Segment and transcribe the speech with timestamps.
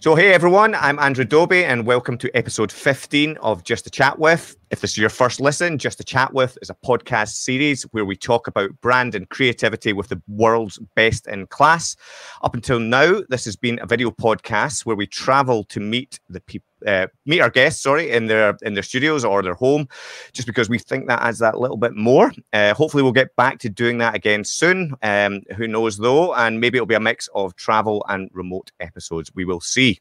[0.00, 4.18] So, hey everyone, I'm Andrew Doby, and welcome to episode 15 of Just a Chat
[4.18, 4.54] With.
[4.70, 8.04] If this is your first listen, Just a Chat With is a podcast series where
[8.04, 11.96] we talk about brand and creativity with the world's best in class.
[12.42, 16.40] Up until now, this has been a video podcast where we travel to meet the
[16.40, 16.66] people.
[16.86, 19.88] Uh, meet our guests, sorry, in their in their studios or their home,
[20.32, 22.32] just because we think that adds that little bit more.
[22.52, 24.94] Uh, hopefully, we'll get back to doing that again soon.
[25.02, 26.34] Um, who knows though?
[26.34, 29.30] And maybe it'll be a mix of travel and remote episodes.
[29.34, 30.00] We will see.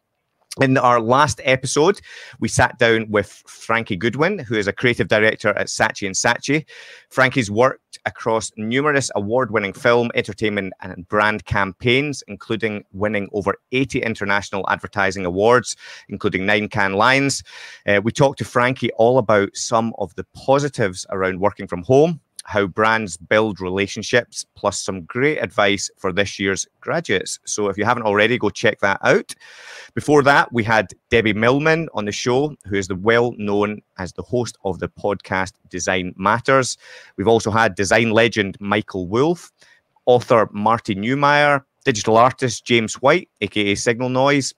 [0.61, 1.99] In our last episode,
[2.39, 6.63] we sat down with Frankie Goodwin, who is a creative director at Saatchi and Saatchi.
[7.09, 14.63] Frankie's worked across numerous award-winning film, entertainment, and brand campaigns, including winning over 80 international
[14.69, 15.75] advertising awards,
[16.07, 17.41] including nine Cannes Lions.
[17.87, 22.21] Uh, we talked to Frankie all about some of the positives around working from home,
[22.43, 27.39] how brands build relationships, plus some great advice for this year's graduates.
[27.45, 29.33] So if you haven't already, go check that out.
[29.93, 34.13] Before that, we had Debbie Millman on the show, who is the well known as
[34.13, 36.77] the host of the podcast Design Matters.
[37.17, 39.51] We've also had design legend Michael Wolff,
[40.05, 44.53] author Marty Neumeier, digital artist James White, aka Signal Noise,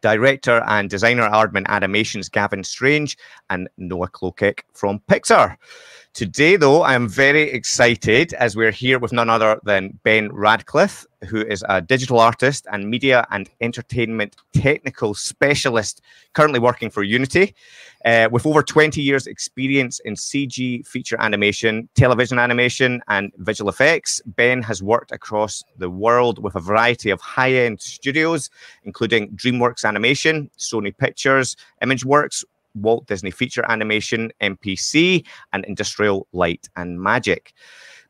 [0.00, 3.16] director and designer Aardman Animations Gavin Strange,
[3.50, 5.56] and Noah Klocek from Pixar.
[6.18, 11.06] Today, though, I am very excited as we're here with none other than Ben Radcliffe,
[11.28, 16.02] who is a digital artist and media and entertainment technical specialist
[16.32, 17.54] currently working for Unity.
[18.04, 24.20] Uh, with over 20 years' experience in CG feature animation, television animation, and visual effects,
[24.26, 28.50] Ben has worked across the world with a variety of high end studios,
[28.82, 37.00] including DreamWorks Animation, Sony Pictures, ImageWorks, Walt Disney Feature Animation, MPC, and Industrial Light and
[37.00, 37.52] Magic.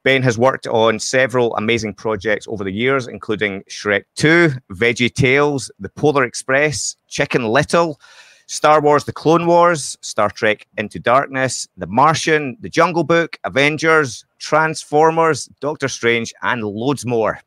[0.05, 5.71] Ben has worked on several amazing projects over the years, including Shrek 2, Veggie Tales,
[5.81, 8.01] The Polar Express, Chicken Little,
[8.47, 14.25] Star Wars The Clone Wars, Star Trek Into Darkness, The Martian, The Jungle Book, Avengers,
[14.39, 17.41] Transformers, Doctor Strange, and loads more.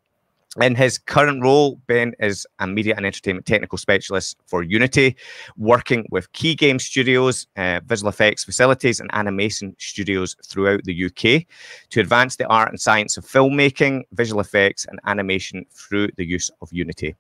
[0.60, 5.16] In his current role, Ben is a media and entertainment technical specialist for Unity,
[5.56, 11.46] working with key game studios, uh, visual effects facilities, and animation studios throughout the UK
[11.92, 16.52] to advance the art and science of filmmaking, visual effects, and animation through the use
[16.62, 17.16] of Unity,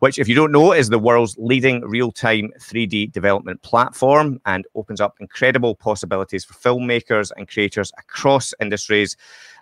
[0.00, 4.66] which, if you don't know, is the world's leading real time 3D development platform and
[4.74, 9.16] opens up incredible possibilities for filmmakers and creators across industries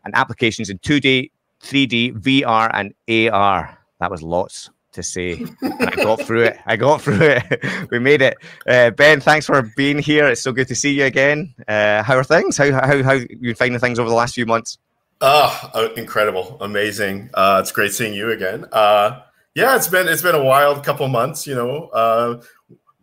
[0.06, 1.30] and applications in 2D,
[1.62, 2.94] 3D, VR, and
[3.32, 3.78] AR.
[4.00, 5.44] That was lots to say.
[5.62, 6.58] I got through it.
[6.66, 7.90] I got through it.
[7.90, 8.36] we made it.
[8.66, 10.26] Uh, ben, thanks for being here.
[10.28, 11.54] It's so good to see you again.
[11.68, 12.56] Uh, how are things?
[12.56, 14.78] How how how you finding things over the last few months?
[15.20, 17.28] Oh, incredible, amazing.
[17.34, 18.64] Uh, it's great seeing you again.
[18.72, 19.20] Uh,
[19.54, 21.46] yeah, it's been it's been a wild couple months.
[21.46, 22.42] You know, uh,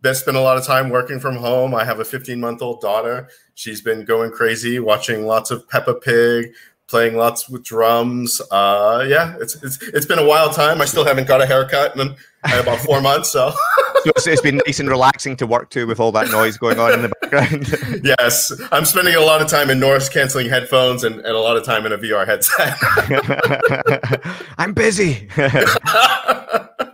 [0.00, 1.74] been spent a lot of time working from home.
[1.74, 3.28] I have a 15 month old daughter.
[3.54, 6.54] She's been going crazy, watching lots of Peppa Pig,
[6.88, 8.40] playing lots with drums.
[8.50, 10.80] Uh, yeah, it's, it's it's been a wild time.
[10.80, 13.30] I still haven't got a haircut in about four months.
[13.30, 13.52] So.
[14.16, 16.92] so it's been nice and relaxing to work to with all that noise going on
[16.92, 18.04] in the background.
[18.18, 21.56] yes, I'm spending a lot of time in noise canceling headphones and, and a lot
[21.56, 22.76] of time in a VR headset.
[24.58, 25.28] I'm busy.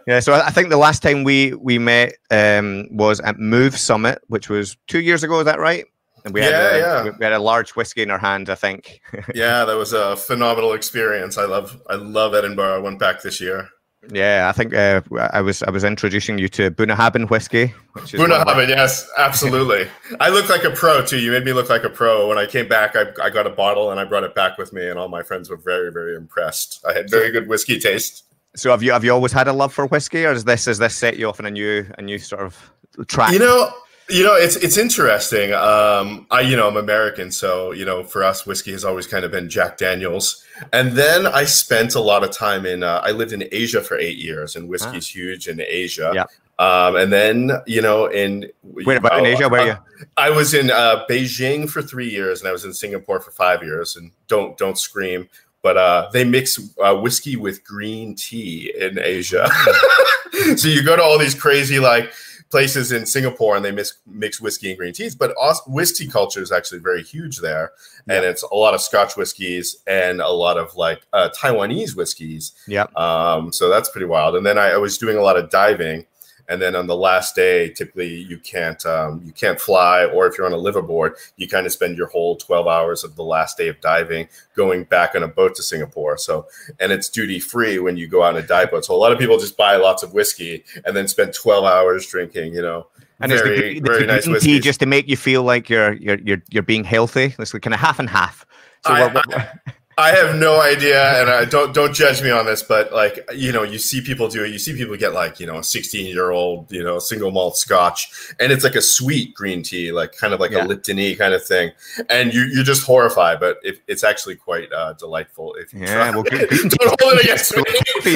[0.06, 4.20] yeah, so I think the last time we we met um, was at Move Summit,
[4.26, 5.38] which was two years ago.
[5.38, 5.84] Is that right?
[6.24, 7.10] And we yeah, had a, yeah.
[7.18, 9.00] we had a large whiskey in our hand, I think.
[9.34, 11.36] yeah, that was a phenomenal experience.
[11.36, 12.76] I love I love Edinburgh.
[12.76, 13.68] I went back this year.
[14.10, 15.02] Yeah, I think uh,
[15.32, 17.74] I was I was introducing you to Bunnahabhain whiskey.
[17.94, 19.88] Bunnahabhain, yes, absolutely.
[20.20, 21.18] I look like a pro too.
[21.18, 22.28] You made me look like a pro.
[22.28, 24.72] When I came back, I, I got a bottle and I brought it back with
[24.72, 26.84] me, and all my friends were very very impressed.
[26.88, 28.24] I had very good whiskey taste.
[28.56, 30.78] So have you have you always had a love for whiskey, or is this is
[30.78, 32.72] this set you off on a new a new sort of
[33.06, 33.32] track?
[33.32, 33.70] You know,
[34.08, 35.52] you know, it's it's interesting.
[35.54, 39.24] Um, I, you know, I'm American, so you know, for us, whiskey has always kind
[39.24, 40.44] of been Jack Daniels.
[40.72, 42.82] And then I spent a lot of time in.
[42.82, 45.14] Uh, I lived in Asia for eight years, and whiskey's ah.
[45.14, 46.12] huge in Asia.
[46.14, 46.24] Yeah.
[46.58, 49.48] Um, and then you know, in where about in Asia?
[49.48, 50.06] Where are you?
[50.18, 53.62] I was in uh, Beijing for three years, and I was in Singapore for five
[53.62, 53.96] years.
[53.96, 55.28] And don't don't scream,
[55.62, 59.48] but uh, they mix uh, whiskey with green tea in Asia.
[59.50, 60.56] Hmm.
[60.56, 62.12] so you go to all these crazy like
[62.54, 65.34] places in Singapore and they mix, mix whiskey and green teas, but
[65.66, 67.72] whiskey culture is actually very huge there.
[68.06, 68.14] Yeah.
[68.14, 72.52] And it's a lot of Scotch whiskeys and a lot of like uh, Taiwanese whiskeys.
[72.68, 72.86] Yeah.
[72.94, 74.36] Um, so that's pretty wild.
[74.36, 76.06] And then I, I, was doing a lot of diving
[76.48, 80.36] and then on the last day, typically you can't um, you can't fly, or if
[80.36, 83.56] you're on a liveaboard, you kind of spend your whole 12 hours of the last
[83.56, 86.18] day of diving going back on a boat to Singapore.
[86.18, 86.46] So
[86.80, 88.84] and it's duty free when you go out on a dive boat.
[88.84, 92.06] So a lot of people just buy lots of whiskey and then spend 12 hours
[92.06, 92.86] drinking, you know.
[93.20, 96.18] And very, it's the, very nice tea just to make you feel like you're you're
[96.18, 97.34] you're you're being healthy.
[97.38, 98.44] It's like kind of half and half.
[98.86, 102.46] So I, what, what, I have no idea, and I don't don't judge me on
[102.46, 104.50] this, but like you know, you see people do it.
[104.50, 107.56] You see people get like you know, a sixteen year old you know single malt
[107.56, 108.10] Scotch,
[108.40, 110.64] and it's like a sweet green tea, like kind of like yeah.
[110.64, 111.70] a Lipton kind of thing,
[112.10, 115.94] and you you're just horrified, but it, it's actually quite uh, delightful if you yeah,
[115.94, 116.10] try.
[116.10, 117.62] Well, don't hold it against me.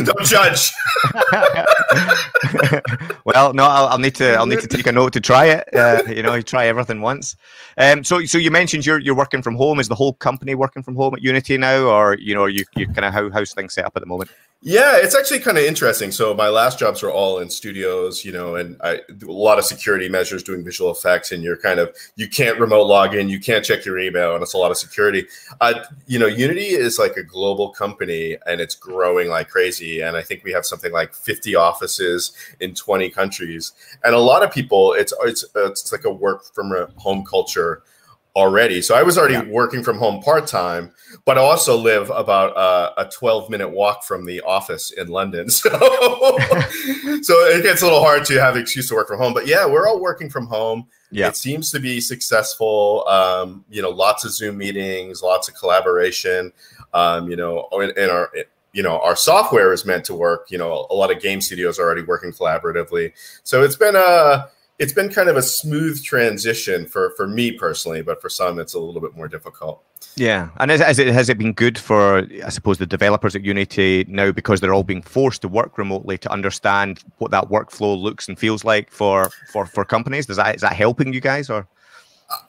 [0.03, 0.73] don't judge.
[3.25, 5.69] well, no, I'll, I'll, need to I'll need to take a note to try it.
[5.75, 7.37] Uh, you know, you try everything once.
[7.77, 9.79] Um, so so you mentioned you're you're working from home.
[9.79, 11.68] Is the whole company working from home at Unity now?
[11.69, 14.07] Now, or you know, you you kind of how how's things set up at the
[14.07, 14.31] moment?
[14.61, 16.11] Yeah, it's actually kind of interesting.
[16.11, 19.65] So my last jobs were all in studios, you know, and I a lot of
[19.65, 23.39] security measures doing visual effects, and you're kind of you can't remote log in, you
[23.39, 25.27] can't check your email, and it's a lot of security.
[26.09, 30.01] You know, Unity is like a global company, and it's growing like crazy.
[30.01, 33.73] And I think we have something like 50 offices in 20 countries,
[34.03, 37.85] and a lot of people, it's it's it's like a work from home culture
[38.39, 38.81] already.
[38.81, 39.49] So I was already yeah.
[39.49, 40.93] working from home part time,
[41.25, 45.49] but I also live about uh, a 12 minute walk from the office in London.
[45.59, 45.71] So,
[47.23, 49.35] so it gets a little hard to have the excuse to work from home.
[49.35, 50.87] But yeah, we're all working from home.
[51.11, 51.29] Yeah.
[51.29, 53.05] It seems to be successful.
[53.09, 56.53] Um, you know, lots of Zoom meetings, lots of collaboration.
[56.95, 58.31] Um, you know, in, in our
[58.73, 60.51] you know our software is meant to work.
[60.51, 63.13] You know, a lot of game studios are already working collaboratively.
[63.43, 68.03] So it's been a it's been kind of a smooth transition for for me personally,
[68.03, 69.83] but for some it's a little bit more difficult.
[70.17, 74.05] Yeah, and has, it has it been good for I suppose the developers at Unity
[74.09, 78.29] now because they're all being forced to work remotely to understand what that workflow looks
[78.29, 80.27] and feels like for for for companies?
[80.27, 81.67] Does that is that helping you guys or?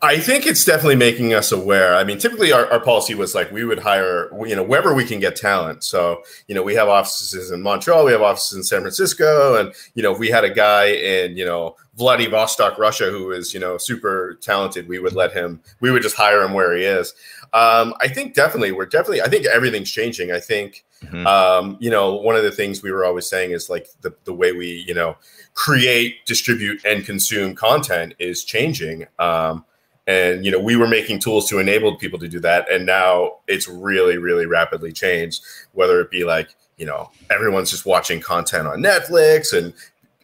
[0.02, 1.96] I think it's definitely making us aware.
[1.96, 5.06] I mean, typically our, our policy was like we would hire, you know, wherever we
[5.06, 5.86] can get talent.
[5.86, 9.74] So, you know, we have offices in Montreal, we have offices in San Francisco, and
[9.96, 13.60] you know, if we had a guy in, you know, Vladivostok, Russia, who is, you
[13.60, 17.14] know, super talented, we would let him, we would just hire him where he is.
[17.54, 20.32] Um, I think definitely, we're definitely, I think everything's changing.
[20.32, 21.26] I think, mm-hmm.
[21.26, 24.34] um, you know, one of the things we were always saying is like the, the
[24.34, 25.16] way we, you know,
[25.54, 29.08] create, distribute, and consume content is changing.
[29.20, 29.66] Um,
[30.10, 32.70] and you know we were making tools to enable people to do that.
[32.70, 37.86] And now it's really really rapidly changed whether it be like you know everyone's just
[37.86, 39.56] watching content on netflix.
[39.56, 39.74] And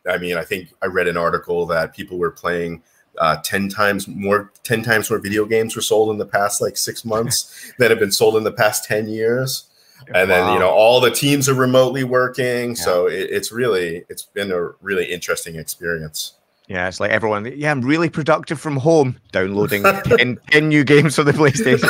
[0.10, 2.82] i mean i think i read an article that people were playing
[3.18, 6.76] uh, 10 times more 10 times more video games were sold in the past like
[6.76, 9.70] six months than have been sold in the past 10 years.
[10.14, 12.70] And then you know all the teams are remotely working.
[12.70, 12.76] Yeah.
[12.76, 16.34] so it, it's really it's been a really interesting experience
[16.68, 17.46] yeah, it's like everyone.
[17.56, 21.90] Yeah, I'm really productive from home, downloading 10, 10 new games for the PlayStation.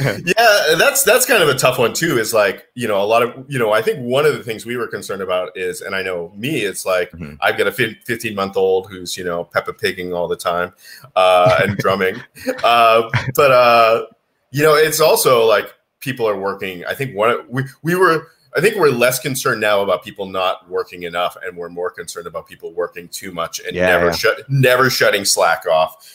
[0.26, 2.18] yeah, that's that's kind of a tough one too.
[2.18, 4.66] Is like you know a lot of you know I think one of the things
[4.66, 7.34] we were concerned about is, and I know me, it's like mm-hmm.
[7.40, 10.74] I've got a 15 month old who's you know Peppa Pigging all the time
[11.16, 12.16] uh, and drumming,
[12.64, 14.06] uh, but uh,
[14.50, 16.84] you know it's also like people are working.
[16.84, 20.68] I think one we we were I think we're less concerned now about people not
[20.68, 24.12] working enough, and we're more concerned about people working too much and yeah, never yeah.
[24.12, 26.12] shut, never shutting Slack off,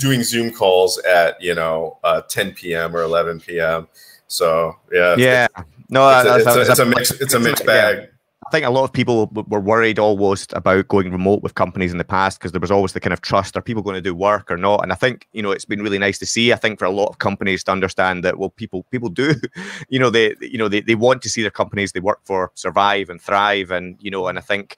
[0.00, 2.94] doing Zoom calls at you know uh, 10 p.m.
[2.94, 3.88] or 11 p.m.
[4.28, 5.46] So yeah, yeah,
[5.88, 8.08] no, it's, a, it's, a, it's a mix, it's a mixed bag.
[8.46, 11.98] I think a lot of people were worried almost about going remote with companies in
[11.98, 14.14] the past because there was always the kind of trust: are people going to do
[14.14, 14.82] work or not?
[14.82, 16.52] And I think you know it's been really nice to see.
[16.52, 19.34] I think for a lot of companies to understand that well, people people do,
[19.88, 22.50] you know, they you know they, they want to see their companies they work for
[22.54, 24.76] survive and thrive, and you know, and I think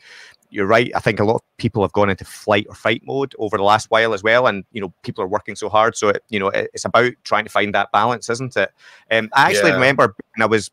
[0.51, 0.91] you're right.
[0.95, 3.65] I think a lot of people have gone into flight or fight mode over the
[3.65, 5.97] last while as well, and you know people are working so hard.
[5.97, 8.71] So it, you know it, it's about trying to find that balance, isn't it?
[9.11, 9.77] Um, I actually yeah.
[9.77, 10.71] remember when I was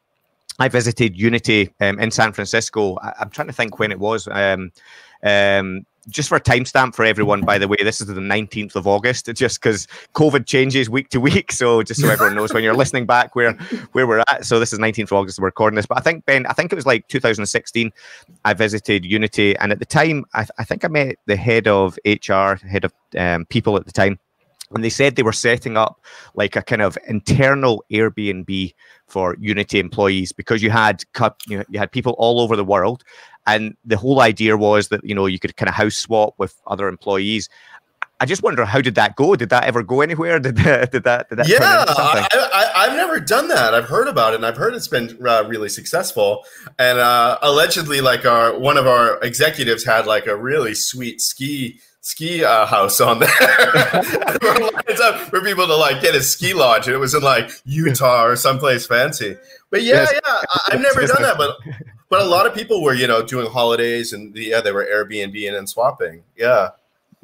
[0.59, 2.97] I visited Unity um, in San Francisco.
[2.97, 4.27] I, am trying to think when it was.
[4.31, 4.71] Um,
[5.23, 8.87] um, just for a timestamp for everyone, by the way, this is the 19th of
[8.87, 9.29] August.
[9.33, 11.51] Just because COVID changes week to week.
[11.51, 13.53] So just so everyone knows when you're listening back where
[13.93, 14.45] where we're at.
[14.45, 15.39] So this is 19th of August.
[15.39, 15.85] We're recording this.
[15.85, 17.91] But I think Ben, I think it was like 2016.
[18.43, 21.97] I visited Unity, and at the time, I, I think I met the head of
[22.05, 24.19] HR, head of um, people at the time
[24.73, 26.01] and they said they were setting up
[26.35, 28.73] like a kind of internal Airbnb
[29.07, 31.03] for Unity employees because you had
[31.47, 33.03] you, know, you had people all over the world,
[33.45, 36.59] and the whole idea was that you know you could kind of house swap with
[36.67, 37.49] other employees.
[38.19, 39.35] I just wonder how did that go?
[39.35, 40.39] Did that ever go anywhere?
[40.47, 43.73] Did that, did that, did that yeah, I, I, have never done that.
[43.73, 46.45] I've heard about it, and I've heard it's been uh, really successful.
[46.79, 51.81] And uh, allegedly, like our one of our executives had like a really sweet ski
[52.03, 53.29] ski uh, house on there
[55.29, 58.35] for people to like get a ski lodge, and it was in like Utah or
[58.35, 59.37] someplace fancy.
[59.71, 60.21] But yeah, yes.
[60.25, 61.57] yeah, I've never done that, but
[62.09, 65.57] but a lot of people were you know doing holidays and yeah, they were Airbnb
[65.57, 66.23] and swapping.
[66.37, 66.69] Yeah.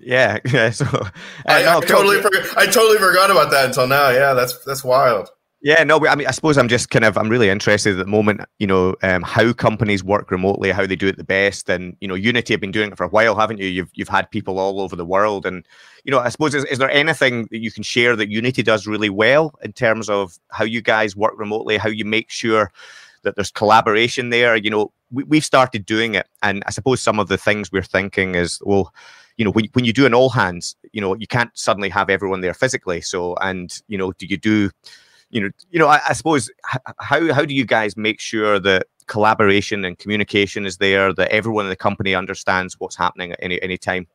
[0.01, 0.69] Yeah, yeah.
[0.69, 0.85] So
[1.45, 2.57] I, I, I totally forgot.
[2.57, 4.09] I totally forgot about that until now.
[4.09, 5.29] Yeah, that's that's wild.
[5.61, 8.09] Yeah, no, I mean, I suppose I'm just kind of, I'm really interested at the
[8.09, 11.97] moment, you know, um, how companies work remotely, how they do it the best, and
[11.99, 13.67] you know, Unity have been doing it for a while, haven't you?
[13.67, 15.65] You've you've had people all over the world, and
[16.05, 18.87] you know, I suppose is, is there anything that you can share that Unity does
[18.87, 22.71] really well in terms of how you guys work remotely, how you make sure
[23.23, 24.55] that there's collaboration there?
[24.55, 27.83] You know, we, we've started doing it, and I suppose some of the things we're
[27.83, 28.93] thinking is, well,
[29.35, 32.09] you know, when, when you do an all hands, you know, you can't suddenly have
[32.09, 33.01] everyone there physically.
[33.01, 34.69] So, and, you know, do you do,
[35.29, 38.87] you know, you know, I, I suppose how, how do you guys make sure that
[39.07, 43.61] collaboration and communication is there, that everyone in the company understands what's happening at any,
[43.61, 44.07] any time?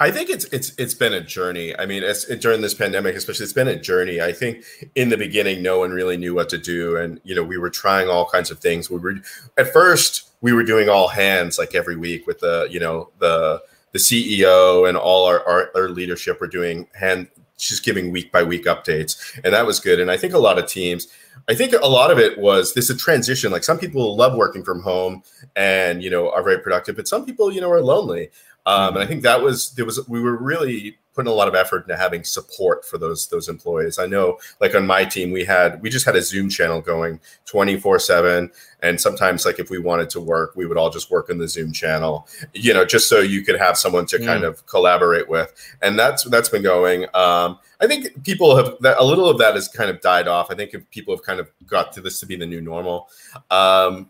[0.00, 1.76] I think it's it's it's been a journey.
[1.76, 2.04] I mean,
[2.38, 4.20] during this pandemic, especially, it's been a journey.
[4.20, 4.64] I think
[4.94, 7.70] in the beginning, no one really knew what to do, and you know, we were
[7.70, 8.88] trying all kinds of things.
[8.88, 9.16] We were
[9.56, 13.62] at first we were doing all hands like every week with the you know the
[13.92, 17.26] the CEO and all our, our, our leadership were doing hand
[17.58, 20.00] just giving week by week updates and that was good.
[20.00, 21.08] And i think a lot of teams
[21.48, 23.52] i think a lot of it was this a transition.
[23.52, 25.22] Like some people love working from home
[25.56, 28.30] and you know are very productive but some people you know are lonely
[28.68, 31.56] um, and i think that was there was we were really putting a lot of
[31.56, 33.98] effort into having support for those those employees.
[33.98, 37.18] I know, like on my team, we had we just had a Zoom channel going
[37.44, 38.52] twenty four seven,
[38.84, 41.48] and sometimes like if we wanted to work, we would all just work in the
[41.48, 45.52] Zoom channel, you know, just so you could have someone to kind of collaborate with,
[45.82, 47.06] and that's that's been going.
[47.14, 50.52] Um, I think people have that a little of that has kind of died off.
[50.52, 53.08] I think if people have kind of got to this to be the new normal.
[53.50, 54.08] Um,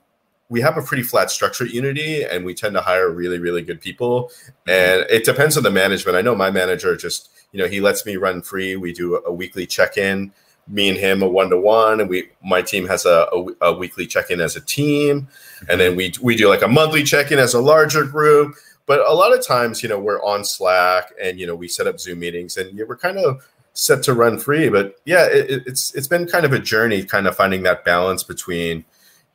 [0.48, 3.62] we have a pretty flat structure at Unity, and we tend to hire really, really
[3.62, 4.24] good people.
[4.24, 4.70] Mm-hmm.
[4.70, 6.16] And it depends on the management.
[6.16, 8.76] I know my manager just, you know, he lets me run free.
[8.76, 10.32] We do a, weekly check-in,
[10.66, 14.40] me and him a one-to-one, and we my team has a, a, a weekly check-in
[14.40, 15.28] as a team,
[15.68, 18.54] and then we we do like a monthly check-in as a larger group.
[18.86, 21.86] But a lot of times, you know, we're on Slack, and you know, we set
[21.86, 24.68] up Zoom meetings, and we're kind of set to run free.
[24.68, 28.22] But yeah, it, it's it's been kind of a journey, kind of finding that balance
[28.22, 28.84] between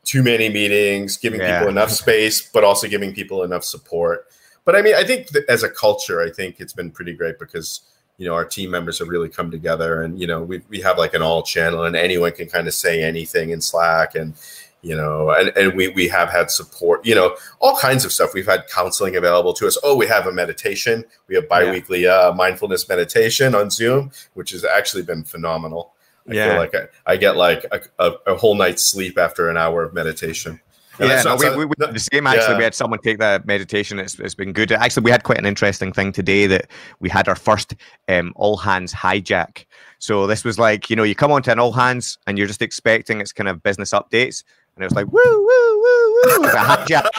[0.04, 1.60] too many meetings, giving yeah.
[1.60, 4.28] people enough space, but also giving people enough support.
[4.66, 7.82] But I mean, I think as a culture, I think it's been pretty great because
[8.18, 10.98] you know our team members have really come together, and you know we we have
[10.98, 14.36] like an all channel, and anyone can kind of say anything in Slack, and
[14.84, 18.34] you know, and, and we we have had support, you know, all kinds of stuff.
[18.34, 19.78] We've had counseling available to us.
[19.82, 21.06] Oh, we have a meditation.
[21.28, 22.10] We have biweekly yeah.
[22.12, 25.94] uh, mindfulness meditation on Zoom, which has actually been phenomenal.
[26.30, 26.50] I yeah.
[26.50, 29.84] feel like I, I get like a, a, a, whole night's sleep after an hour
[29.84, 30.60] of meditation.
[31.00, 32.54] And yeah, no, we, we, we, the same actually.
[32.54, 32.58] Yeah.
[32.60, 34.00] We had someone take that meditation.
[34.00, 34.72] It's, it's been good.
[34.72, 37.74] Actually, we had quite an interesting thing today that we had our first
[38.08, 39.66] um, all hands hijack.
[39.98, 42.62] So this was like, you know, you come onto an all hands and you're just
[42.62, 44.44] expecting it's kind of business updates.
[44.76, 47.10] And it was like, woo, woo, woo, woo, a hijack.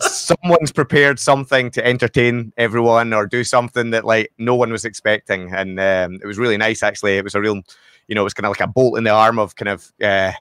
[0.02, 5.52] someone's prepared something to entertain everyone or do something that like no one was expecting,
[5.52, 6.82] and um, it was really nice.
[6.82, 7.60] Actually, it was a real,
[8.06, 9.92] you know, it was kind of like a bolt in the arm of kind of.
[10.02, 10.32] Uh,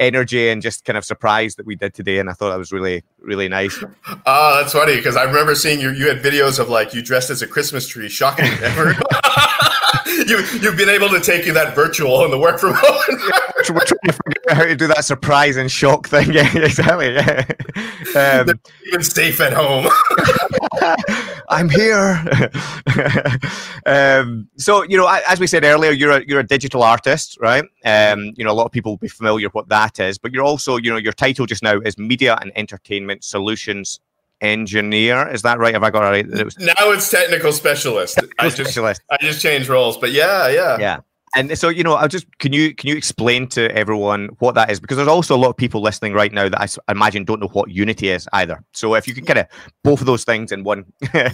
[0.00, 2.70] energy and just kind of surprise that we did today and i thought that was
[2.70, 3.82] really really nice
[4.26, 7.30] oh that's funny because i remember seeing you you had videos of like you dressed
[7.30, 8.94] as a christmas tree shocking everyone
[10.52, 13.18] you you've been able to take you that virtual and the work from home.
[13.70, 16.28] we're trying to figure out how to do that surprise and shock thing.
[16.38, 17.14] Yeah, exactly.
[17.14, 17.44] Yeah.
[18.14, 19.88] Um, even safe at home.
[21.48, 22.22] I'm here.
[23.86, 27.64] um, so you know, as we said earlier, you're a you're a digital artist, right?
[27.84, 30.32] Um, you know, a lot of people will be familiar with what that is, but
[30.32, 34.00] you're also, you know, your title just now is Media and Entertainment Solutions
[34.40, 35.28] engineer.
[35.28, 35.74] Is that right?
[35.74, 36.40] Have I got it right?
[36.40, 38.14] It was- now it's technical specialist.
[38.14, 39.02] Technical I just, specialist.
[39.10, 41.00] I just changed roles, but yeah, yeah, yeah.
[41.34, 44.70] And so, you know, I'll just can you can you explain to everyone what that
[44.70, 44.80] is?
[44.80, 47.48] Because there's also a lot of people listening right now that I imagine don't know
[47.48, 48.64] what Unity is either.
[48.72, 49.46] So if you can kind of
[49.84, 50.86] both of those things in one.
[51.14, 51.30] yeah.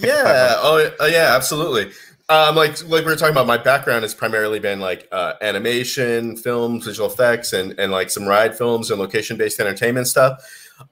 [0.56, 1.34] oh, uh, yeah.
[1.37, 1.92] Absolutely.
[2.28, 6.37] Um, like like we were talking about, my background has primarily been like uh, animation,
[6.37, 10.42] films, visual effects, and and like some ride films and location based entertainment stuff.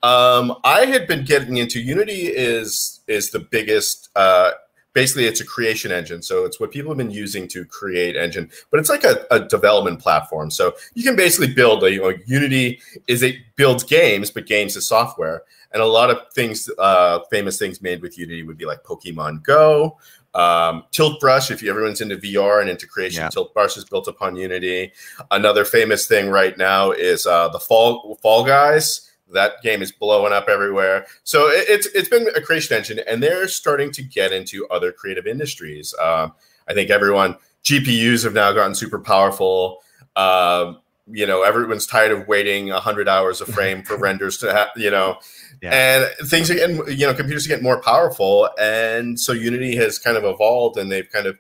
[0.03, 4.11] Um, I had been getting into Unity is is the biggest.
[4.17, 4.53] Uh,
[4.93, 8.51] basically, it's a creation engine, so it's what people have been using to create engine.
[8.71, 11.83] But it's like a, a development platform, so you can basically build.
[11.85, 15.43] A, you know, Unity is it builds games, but games is software.
[15.73, 19.43] And a lot of things, uh, famous things made with Unity would be like Pokemon
[19.43, 19.97] Go,
[20.35, 23.29] Um, Tilt Brush, if you, everyone's into VR and integration, yeah.
[23.31, 24.93] Tilt Brush is built upon Unity.
[25.31, 29.09] Another famous thing right now is uh, the Fall Fall Guys.
[29.33, 31.07] That game is blowing up everywhere.
[31.25, 34.93] So it, it's it's been a creation engine, and they're starting to get into other
[34.93, 35.95] creative industries.
[36.01, 36.33] Um,
[36.69, 39.83] I think everyone GPUs have now gotten super powerful.
[40.17, 44.69] Um, you know, everyone's tired of waiting hundred hours a frame for renders to have,
[44.77, 45.19] you know,
[45.61, 46.07] yeah.
[46.19, 48.49] and things are getting, you know, computers are getting more powerful.
[48.61, 51.39] And so Unity has kind of evolved and they've kind of,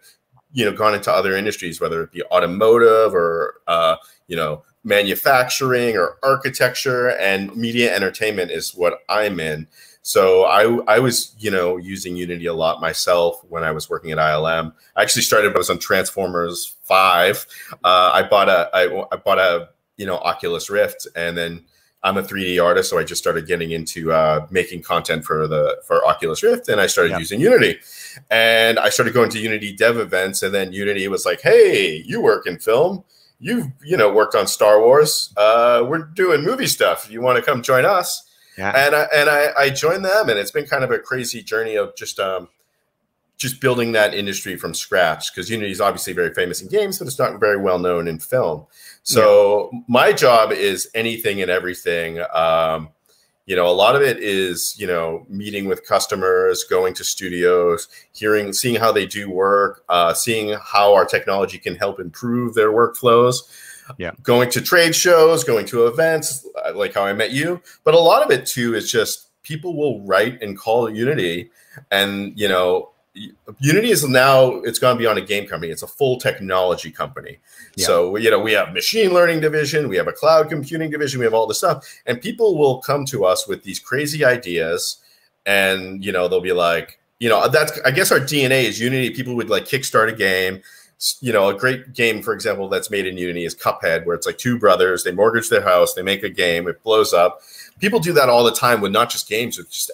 [0.53, 3.97] you know, gone into other industries, whether it be automotive or, uh,
[4.27, 9.69] you know, manufacturing or architecture and media entertainment is what I'm in.
[10.03, 14.11] So I I was you know using Unity a lot myself when I was working
[14.11, 14.73] at ILM.
[14.97, 17.47] I actually started I was on Transformers Five.
[17.85, 21.65] Uh, I bought a I, I bought a you know Oculus Rift, and then
[22.05, 25.81] I'm a 3D artist, so I just started getting into uh, making content for the
[25.87, 27.19] for Oculus Rift, and I started yeah.
[27.19, 27.79] using Unity.
[28.29, 32.21] And I started going to Unity dev events, and then Unity was like, "Hey, you
[32.21, 33.05] work in film."
[33.45, 35.35] You've you know worked on Star Wars.
[35.37, 37.09] Uh, we're doing movie stuff.
[37.11, 38.23] You want to come join us?
[38.57, 38.71] Yeah.
[38.75, 41.75] And I, and I, I joined them, and it's been kind of a crazy journey
[41.75, 42.49] of just um,
[43.37, 47.09] just building that industry from scratch because Unity is obviously very famous in games, but
[47.09, 48.67] it's not very well known in film.
[49.03, 49.81] So yeah.
[49.89, 52.21] my job is anything and everything.
[52.33, 52.91] Um,
[53.47, 57.89] you know, a lot of it is you know meeting with customers, going to studios,
[58.13, 62.71] hearing, seeing how they do work, uh, seeing how our technology can help improve their
[62.71, 63.37] workflows.
[63.99, 64.13] Yeah.
[64.23, 67.61] Going to trade shows going to events uh, like how i met you.
[67.85, 71.51] But a lot of it too is just people will write and call unity
[71.91, 72.92] and you know
[73.61, 77.39] unity is now it's gone beyond a game company it's a full technology company
[77.77, 77.87] yeah.
[77.87, 81.25] so you know we have machine learning division we have a cloud computing division we
[81.25, 84.97] have all this stuff and people will come to us with these crazy ideas
[85.45, 89.11] and you know they'll be like you know that's i guess our dna is unity
[89.11, 90.63] people would like kickstart a game
[91.21, 94.27] you know, a great game, for example, that's made in Unity is Cuphead, where it's
[94.27, 97.41] like two brothers, they mortgage their house, they make a game, it blows up.
[97.83, 99.91] People do that all the time with not just games, with just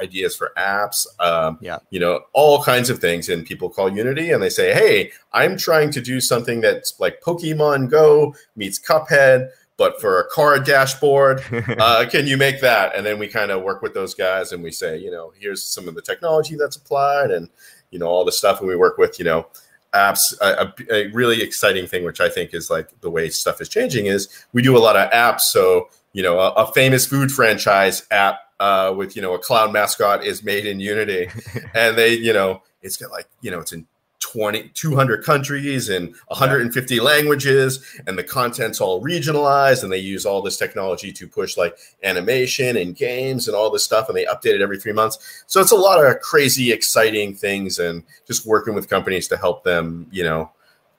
[0.00, 3.28] ideas for apps, um, yeah, you know, all kinds of things.
[3.28, 7.20] And people call Unity and they say, "Hey, I'm trying to do something that's like
[7.20, 11.42] Pokemon Go meets Cuphead." But for a car dashboard,
[11.78, 12.94] uh, can you make that?
[12.94, 15.64] And then we kind of work with those guys and we say, you know, here's
[15.64, 17.48] some of the technology that's applied and,
[17.90, 18.60] you know, all the stuff.
[18.60, 19.46] And we work with, you know,
[19.94, 23.68] apps a, a, really exciting thing which i think is like the way stuff is
[23.68, 27.30] changing is we do a lot of apps so you know a, a famous food
[27.30, 31.28] franchise app uh, with you know a clown mascot is made in unity
[31.74, 33.86] and they you know it's got like you know it's in
[34.20, 37.02] 20 200 countries and 150 yeah.
[37.02, 41.76] languages and the content's all regionalized and they use all this technology to push like
[42.04, 45.60] animation and games and all this stuff and they update it every three months so
[45.60, 50.06] it's a lot of crazy exciting things and just working with companies to help them
[50.12, 50.50] you know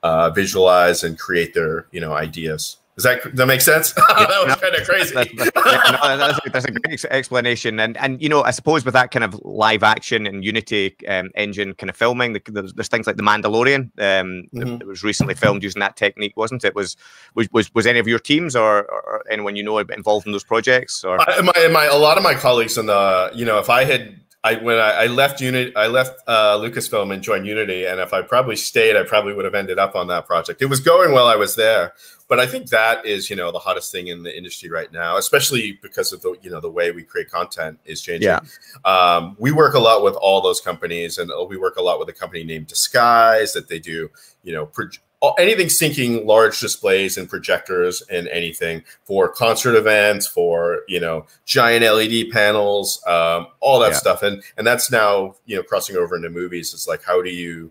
[0.02, 3.92] uh, visualize and create their you know ideas does that does that make sense?
[3.92, 5.14] that was no, kind of crazy.
[5.14, 8.94] That's, that's, no, that's, that's, a great explanation, and and you know I suppose with
[8.94, 13.08] that kind of live action and Unity um, engine kind of filming, there's, there's, things
[13.08, 14.78] like the Mandalorian um, mm-hmm.
[14.78, 16.76] that was recently filmed using that technique, wasn't it?
[16.76, 16.96] Was
[17.34, 20.44] was was, was any of your teams or, or anyone you know involved in those
[20.44, 21.02] projects?
[21.02, 24.20] Or my, my a lot of my colleagues in the you know if I had
[24.44, 28.12] I when I, I left Unity, I left uh, Lucasfilm and joined Unity, and if
[28.12, 30.60] I probably stayed, I probably would have ended up on that project.
[30.60, 31.94] It was going while I was there,
[32.28, 35.16] but I think that is you know the hottest thing in the industry right now,
[35.16, 38.28] especially because of the you know the way we create content is changing.
[38.28, 38.40] Yeah.
[38.84, 42.10] Um, we work a lot with all those companies, and we work a lot with
[42.10, 44.10] a company named Disguise that they do
[44.44, 44.66] you know.
[44.66, 44.90] Pro-
[45.38, 51.84] anything syncing large displays and projectors and anything for concert events, for you know giant
[51.84, 53.98] LED panels, um, all that yeah.
[53.98, 56.74] stuff, and and that's now you know crossing over into movies.
[56.74, 57.70] It's like how do you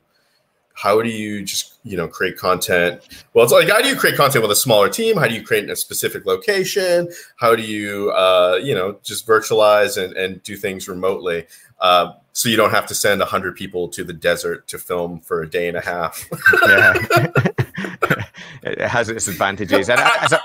[0.74, 3.02] how do you just you know create content?
[3.34, 5.18] Well it's like how do you create content with a smaller team?
[5.18, 7.10] How do you create in a specific location?
[7.38, 11.46] How do you uh, you know just virtualize and, and do things remotely
[11.80, 15.42] uh, so you don't have to send 100 people to the desert to film for
[15.42, 16.28] a day and a half?
[16.68, 17.28] Yeah.
[18.64, 19.90] It has its advantages.
[19.90, 20.40] And as a,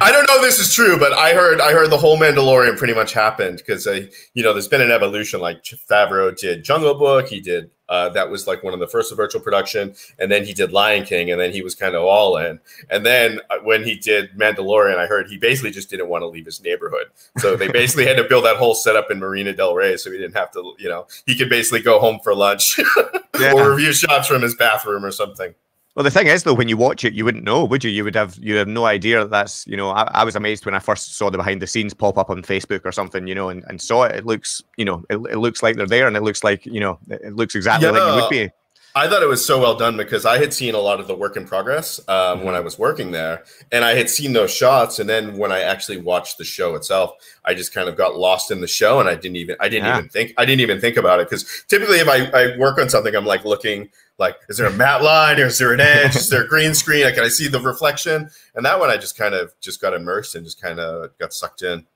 [0.00, 2.76] I don't know if this is true, but I heard I heard the whole Mandalorian
[2.76, 5.40] pretty much happened because uh, you know there's been an evolution.
[5.40, 9.14] Like Favreau did Jungle Book, he did uh, that was like one of the first
[9.14, 12.36] virtual production, and then he did Lion King, and then he was kind of all
[12.36, 12.60] in.
[12.90, 16.26] And then uh, when he did Mandalorian, I heard he basically just didn't want to
[16.26, 17.06] leave his neighborhood,
[17.38, 20.18] so they basically had to build that whole setup in Marina Del Rey, so he
[20.18, 22.78] didn't have to, you know, he could basically go home for lunch
[23.40, 23.52] yeah.
[23.52, 25.54] or review shots from his bathroom or something.
[25.96, 27.90] Well, the thing is, though, when you watch it, you wouldn't know, would you?
[27.90, 29.88] You would have you have no idea that that's you know.
[29.88, 32.42] I, I, was amazed when I first saw the behind the scenes pop up on
[32.42, 34.14] Facebook or something, you know, and, and saw it.
[34.14, 36.80] It looks, you know, it, it looks like they're there, and it looks like you
[36.80, 37.92] know, it looks exactly yeah.
[37.92, 38.52] like you would be.
[38.96, 41.14] I thought it was so well done because I had seen a lot of the
[41.14, 42.46] work in progress um, mm-hmm.
[42.46, 44.98] when I was working there, and I had seen those shots.
[44.98, 47.12] And then when I actually watched the show itself,
[47.44, 49.84] I just kind of got lost in the show, and I didn't even I didn't
[49.84, 49.98] yeah.
[49.98, 52.88] even think I didn't even think about it because typically if I, I work on
[52.88, 56.16] something, I'm like looking like is there a matte line or is there an edge?
[56.16, 57.06] is there a green screen?
[57.12, 58.30] Can I see the reflection?
[58.54, 61.34] And that one I just kind of just got immersed and just kind of got
[61.34, 61.86] sucked in.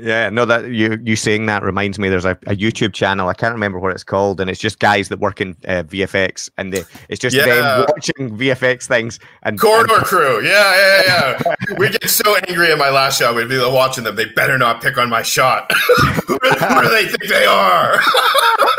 [0.00, 2.08] Yeah, no, that you you saying that reminds me.
[2.08, 3.28] There's a, a YouTube channel.
[3.28, 6.50] I can't remember what it's called, and it's just guys that work in uh, VFX,
[6.56, 7.46] and they, it's just yeah.
[7.46, 9.18] them watching VFX things.
[9.42, 11.78] And Corridor and, Crew, yeah, yeah, yeah.
[11.78, 13.34] we get so angry at my last shot.
[13.34, 14.16] We'd be watching them.
[14.16, 15.70] They better not pick on my shot.
[16.26, 17.98] who, do, who do they think they are?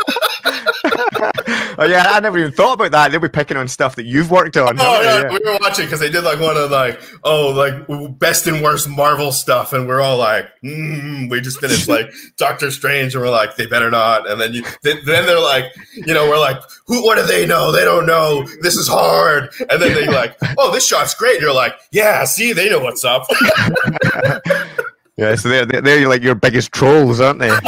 [1.80, 3.10] oh yeah, I never even thought about that.
[3.10, 4.76] They'll be picking on stuff that you've worked on.
[4.78, 8.18] Oh yeah, yeah, we were watching because they did like one of like oh like
[8.18, 12.70] best and worst Marvel stuff, and we're all like, mm, we just finished like Doctor
[12.70, 14.30] Strange, and we're like, they better not.
[14.30, 15.64] And then you then, then they're like,
[15.94, 17.04] you know, we're like, who?
[17.04, 17.72] What do they know?
[17.72, 18.46] They don't know.
[18.60, 19.50] This is hard.
[19.70, 21.34] And then they like, oh, this shot's great.
[21.34, 23.26] And you're like, yeah, see, they know what's up.
[25.16, 27.50] yeah, so they're they're like your biggest trolls, aren't they?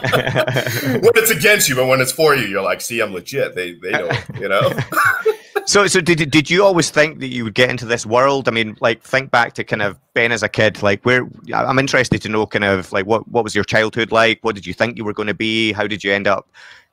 [0.00, 3.54] when it's against you, but when it's for you, you're like, see, I'm legit.
[3.54, 4.72] They they don't, you know.
[5.66, 8.48] so so did did you always think that you would get into this world?
[8.48, 10.82] I mean, like think back to kind of Ben as a kid.
[10.82, 14.38] Like where I'm interested to know kind of like what what was your childhood like?
[14.42, 15.72] What did you think you were going to be?
[15.72, 16.48] How did you end up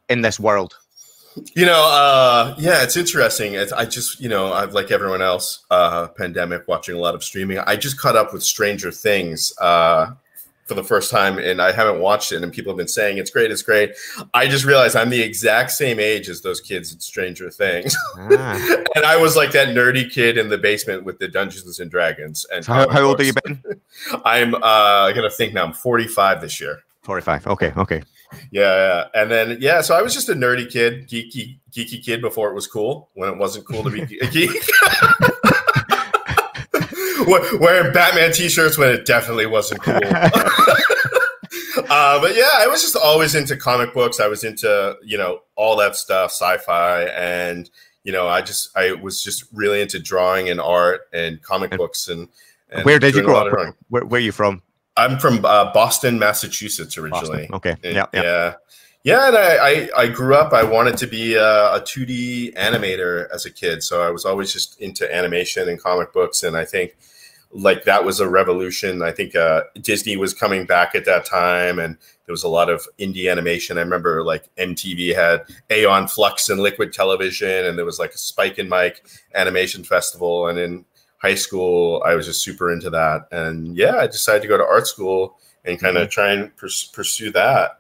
[0.10, 0.76] in this world?
[1.56, 3.54] You know, uh, yeah, it's interesting.
[3.54, 7.24] It's, I just, you know, I've like everyone else, uh, pandemic, watching a lot of
[7.24, 7.60] streaming.
[7.60, 10.12] I just caught up with Stranger Things uh,
[10.68, 13.32] for the first time and I haven't watched it and people have been saying it's
[13.32, 13.94] great, it's great.
[14.34, 17.96] I just realized I'm the exact same age as those kids in Stranger Things.
[18.18, 18.76] Ah.
[18.96, 22.46] and I was like that nerdy kid in the basement with the Dungeons and Dragons.
[22.54, 23.64] And how, how old are you been?
[24.26, 26.84] I'm uh I gotta think now, I'm 45 this year.
[27.08, 27.48] 45.
[27.48, 28.04] Okay, okay.
[28.52, 29.06] Yeah, yeah.
[29.16, 32.54] And then yeah, so I was just a nerdy kid, geeky geeky kid before it
[32.54, 34.52] was cool, when it wasn't cool to be a geek.
[37.60, 39.96] wearing Batman t-shirts when it definitely wasn't cool.
[41.90, 44.20] uh, but yeah, I was just always into comic books.
[44.20, 47.70] I was into you know all that stuff, sci-fi, and
[48.04, 52.10] you know I just I was just really into drawing and art and comic books
[52.10, 52.28] and.
[52.70, 53.76] and where did you grow up?
[53.88, 54.62] Where, where, are you from?
[54.98, 57.48] I'm from uh, Boston, Massachusetts originally.
[57.48, 57.56] Boston.
[57.56, 57.76] Okay.
[57.84, 58.22] Yeah, yeah.
[58.22, 58.54] Yeah.
[59.04, 60.52] Yeah, and I, I, I, grew up.
[60.52, 64.52] I wanted to be a, a 2D animator as a kid, so I was always
[64.52, 66.44] just into animation and comic books.
[66.44, 66.98] And I think
[67.52, 69.02] like that was a revolution.
[69.02, 72.70] I think uh, Disney was coming back at that time, and there was a lot
[72.70, 73.78] of indie animation.
[73.78, 78.18] I remember like MTV had Aeon Flux and Liquid Television, and there was like a
[78.18, 80.48] Spike and Mike animation festival.
[80.48, 80.86] And in
[81.18, 83.28] high school, I was just super into that.
[83.32, 86.12] And yeah, I decided to go to art school and kind of mm-hmm.
[86.12, 87.80] try and pers- pursue that.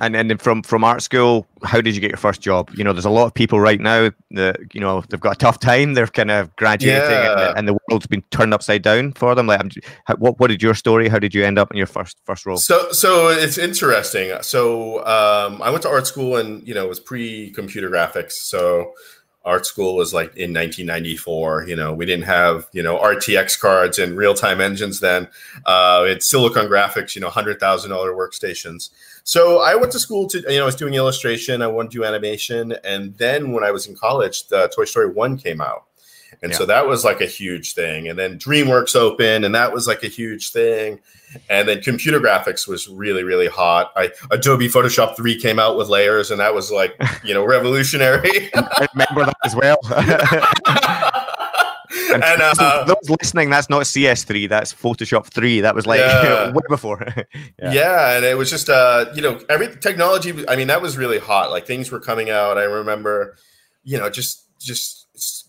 [0.00, 2.70] And then from from art school, how did you get your first job?
[2.76, 5.38] You know, there's a lot of people right now that you know they've got a
[5.38, 5.94] tough time.
[5.94, 7.30] They're kind of graduating, yeah.
[7.32, 9.48] and, the, and, the, world's been turned upside down for them.
[9.48, 9.60] Like,
[10.04, 11.08] how, what what did your story?
[11.08, 12.58] How did you end up in your first first role?
[12.58, 14.40] So so it's interesting.
[14.42, 18.34] So um, I went to art school, and you know it was pre computer graphics.
[18.34, 18.92] So
[19.48, 23.98] art school was like in 1994 you know we didn't have you know rtx cards
[23.98, 25.26] and real-time engines then.
[25.64, 28.90] Uh, it's silicon graphics you know $100000 workstations.
[29.24, 31.98] So i went to school to you know i was doing illustration i wanted to
[31.98, 35.87] do animation and then when i was in college the toy story 1 came out
[36.42, 36.58] and yeah.
[36.58, 38.08] so that was like a huge thing.
[38.08, 41.00] And then DreamWorks opened, and that was like a huge thing.
[41.50, 43.92] And then computer graphics was really, really hot.
[43.96, 48.50] I, Adobe Photoshop 3 came out with layers, and that was like, you know, revolutionary.
[48.54, 49.78] I remember that as well.
[52.14, 55.62] and, and uh, those listening, that's not CS3, that's Photoshop 3.
[55.62, 56.52] That was like yeah.
[56.52, 57.04] way before.
[57.60, 57.72] yeah.
[57.72, 58.16] yeah.
[58.16, 61.50] and it was just, uh, you know, every technology, I mean, that was really hot.
[61.50, 62.58] Like things were coming out.
[62.58, 63.36] I remember,
[63.82, 65.07] you know, just, just,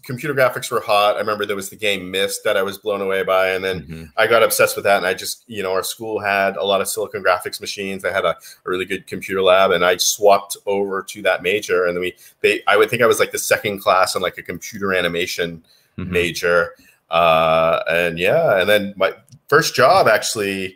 [0.10, 1.18] computer graphics were hot.
[1.18, 3.82] I remember there was the game Myst that I was blown away by, and then
[3.82, 4.04] mm-hmm.
[4.18, 4.98] I got obsessed with that.
[4.98, 8.02] And I just, you know, our school had a lot of Silicon Graphics machines.
[8.02, 11.86] They had a, a really good computer lab, and I swapped over to that major.
[11.86, 14.40] And then we, they, I would think I was like the second class in like
[14.40, 15.64] a computer animation
[15.96, 16.12] mm-hmm.
[16.12, 16.72] major.
[17.12, 19.14] Uh, and yeah, and then my
[19.48, 20.76] first job actually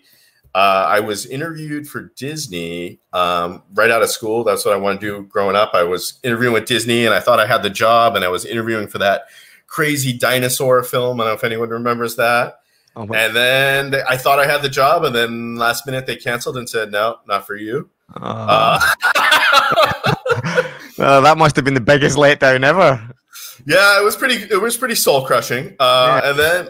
[0.55, 4.43] uh, I was interviewed for Disney um, right out of school.
[4.43, 5.71] That's what I wanted to do growing up.
[5.73, 8.45] I was interviewing with Disney, and I thought I had the job, and I was
[8.45, 9.23] interviewing for that
[9.65, 11.19] crazy dinosaur film.
[11.19, 12.59] I don't know if anyone remembers that.
[12.95, 16.15] Oh, and then they, I thought I had the job, and then last minute they
[16.15, 18.79] canceled and said, "No, not for you." Uh,
[20.99, 23.01] uh, that must have been the biggest letdown ever.
[23.65, 24.35] Yeah, it was pretty.
[24.35, 25.75] It was pretty soul crushing.
[25.79, 26.29] Uh, yeah.
[26.29, 26.69] And then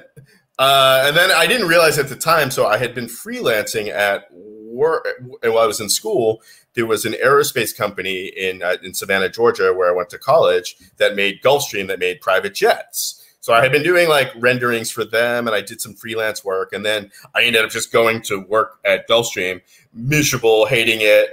[0.59, 4.27] uh, and then I didn't realize at the time, so I had been freelancing at
[4.31, 5.07] work
[5.41, 6.41] while I was in school,
[6.73, 10.75] there was an aerospace company in uh, in Savannah, Georgia, where I went to college
[10.97, 13.19] that made Gulfstream that made private jets.
[13.39, 16.73] So I had been doing like renderings for them, and I did some freelance work,
[16.73, 19.61] and then I ended up just going to work at Gulfstream,
[19.93, 21.29] miserable, hating it.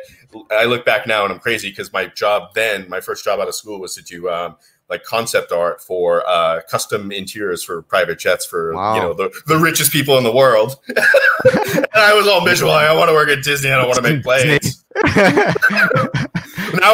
[0.50, 3.48] I look back now and I'm crazy because my job then, my first job out
[3.48, 4.56] of school was to do um,
[4.90, 8.94] like concept art for uh, custom interiors for private jets for wow.
[8.94, 10.76] you know the, the richest people in the world.
[10.88, 12.72] and I was all miserable.
[12.72, 13.70] I want to work at Disney.
[13.70, 14.84] I don't want to make planes.
[14.96, 15.12] now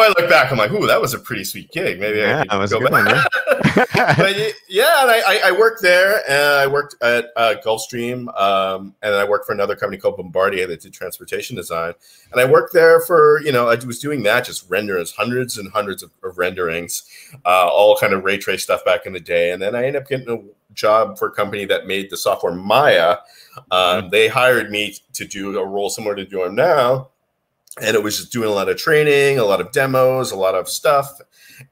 [0.02, 1.98] I look back, I'm like, ooh, that was a pretty sweet gig.
[1.98, 2.92] Maybe yeah, I could go back.
[2.92, 3.24] One, yeah.
[3.76, 9.14] But yeah, and I, I, worked there, and I worked at uh, Gulfstream, um, and
[9.14, 11.92] I worked for another company called Bombardier that did transportation design.
[12.32, 15.70] And I worked there for, you know, I was doing that, just renderings, hundreds and
[15.70, 17.02] hundreds of, of renderings,
[17.44, 19.52] uh, all kind of ray trace stuff back in the day.
[19.52, 22.54] And then I ended up getting a job for a company that made the software
[22.54, 23.18] Maya.
[23.70, 24.08] Um, mm-hmm.
[24.08, 27.10] They hired me to do a role similar to doing now
[27.80, 30.54] and it was just doing a lot of training, a lot of demos, a lot
[30.54, 31.20] of stuff.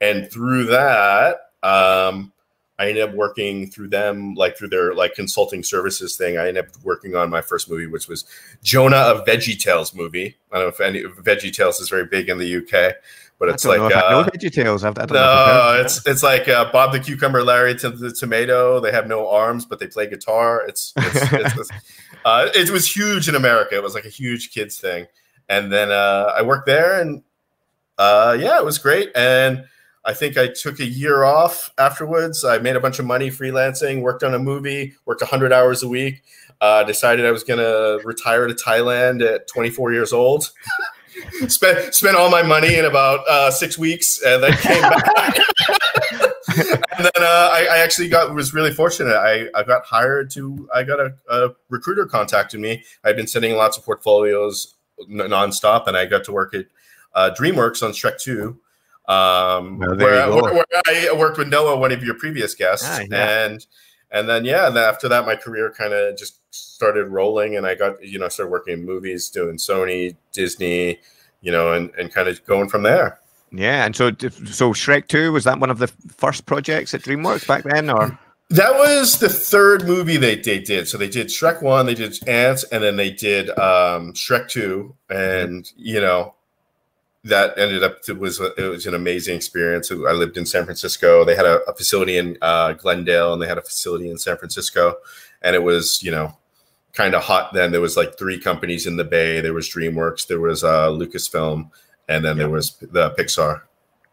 [0.01, 2.33] And through that, um,
[2.79, 6.37] I ended up working through them, like through their like consulting services thing.
[6.39, 8.25] I ended up working on my first movie, which was
[8.63, 10.37] Jonah of Veggie Tales movie.
[10.53, 12.97] I don't know if any Veggie Tales is very big in the UK,
[13.39, 14.85] but it's like uh, no Veggie Tales.
[14.85, 18.81] I no, it's it's like uh, Bob the Cucumber, Larry to the Tomato.
[18.81, 20.65] They have no arms, but they play guitar.
[20.67, 21.71] It's, it's, it's, it's
[22.25, 23.77] uh, it was huge in America.
[23.77, 25.07] It was like a huge kids thing
[25.49, 27.23] and then uh, I worked there, and
[27.99, 29.11] uh, yeah, it was great.
[29.15, 29.65] And
[30.05, 32.45] I think I took a year off afterwards.
[32.45, 35.89] I made a bunch of money freelancing, worked on a movie, worked 100 hours a
[35.89, 36.23] week.
[36.61, 40.51] Uh, decided I was going to retire to Thailand at 24 years old.
[41.49, 45.37] spent spent all my money in about uh, six weeks, and then came back.
[46.57, 49.15] and then uh, I, I, actually got was really fortunate.
[49.15, 50.69] I, I got hired to.
[50.75, 52.85] I got a, a recruiter contacted me.
[53.05, 54.75] I'd been sending lots of portfolios
[55.09, 56.67] nonstop, and I got to work at
[57.15, 58.61] uh, DreamWorks on Shrek Two,
[59.07, 63.03] um, oh, where, where, where, I worked with Noah, one of your previous guests, ah,
[63.11, 63.45] yeah.
[63.45, 63.67] and
[64.11, 67.67] and then yeah, and then after that, my career kind of just started rolling, and
[67.67, 71.01] I got you know started working in movies, doing Sony, Disney,
[71.43, 73.21] you know, and and kind of going from there.
[73.53, 77.47] Yeah, and so so Shrek Two was that one of the first projects at DreamWorks
[77.47, 78.19] back then, or?
[78.51, 80.87] That was the third movie they, they did.
[80.87, 84.95] So they did Shrek one, they did Antz, and then they did um, Shrek two,
[85.09, 86.34] and you know
[87.25, 89.91] that ended up it was it was an amazing experience.
[89.91, 91.25] I lived in San Francisco.
[91.25, 94.37] They had a, a facility in uh, Glendale, and they had a facility in San
[94.37, 94.97] Francisco,
[95.43, 96.37] and it was you know
[96.93, 97.73] kind of hot then.
[97.73, 99.41] There was like three companies in the Bay.
[99.41, 101.71] There was DreamWorks, there was uh, Lucasfilm,
[102.09, 102.43] and then yeah.
[102.43, 103.63] there was the Pixar.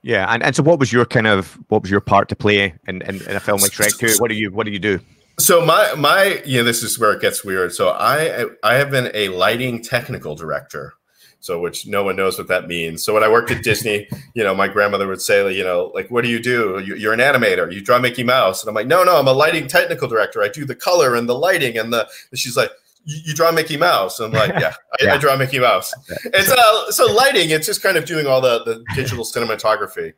[0.03, 2.73] Yeah, and, and so what was your kind of what was your part to play
[2.87, 4.15] in, in, in a film like Shrek 2?
[4.19, 4.99] What do you what do you do?
[5.39, 7.73] So my my yeah, this is where it gets weird.
[7.73, 10.93] So I I have been a lighting technical director.
[11.41, 13.03] So which no one knows what that means.
[13.03, 16.09] So when I worked at Disney, you know, my grandmother would say, you know, like,
[16.11, 16.79] what do you do?
[16.85, 17.71] You're an animator.
[17.73, 18.61] You draw Mickey Mouse.
[18.61, 20.43] And I'm like, no, no, I'm a lighting technical director.
[20.43, 22.07] I do the color and the lighting and the.
[22.29, 22.71] And she's like,
[23.05, 24.19] you, draw Mickey Mouse.
[24.19, 25.13] I'm like, yeah, I, yeah.
[25.15, 25.93] I draw Mickey Mouse.
[26.25, 27.49] It's uh, so lighting.
[27.49, 30.13] It's just kind of doing all the the digital cinematography.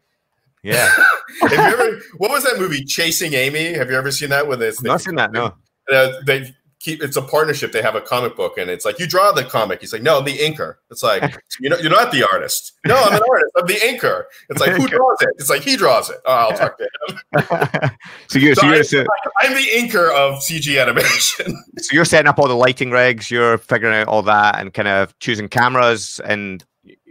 [0.62, 0.90] Yeah.
[1.42, 2.02] Have you ever?
[2.18, 3.74] What was that movie, Chasing Amy?
[3.74, 4.48] Have you ever seen that?
[4.48, 5.32] With this, not seen that.
[5.32, 5.54] No.
[5.92, 7.72] Uh, they keep it's a partnership.
[7.72, 9.80] They have a comic book, and it's like you draw the comic.
[9.80, 10.76] He's like, no, I'm the inker.
[10.92, 12.74] It's like you know, you're not the artist.
[12.86, 13.52] No, I'm an artist.
[13.58, 14.26] I'm the inker.
[14.50, 15.30] It's like who draws it?
[15.38, 16.18] It's like he draws it.
[16.26, 17.18] Oh, I'll talk to him.
[18.28, 19.06] so you're, so, so you're
[19.42, 21.64] I'm the inker of CG animation.
[21.78, 23.32] so you're setting up all the lighting rigs.
[23.32, 26.64] You're figuring out all that and kind of choosing cameras and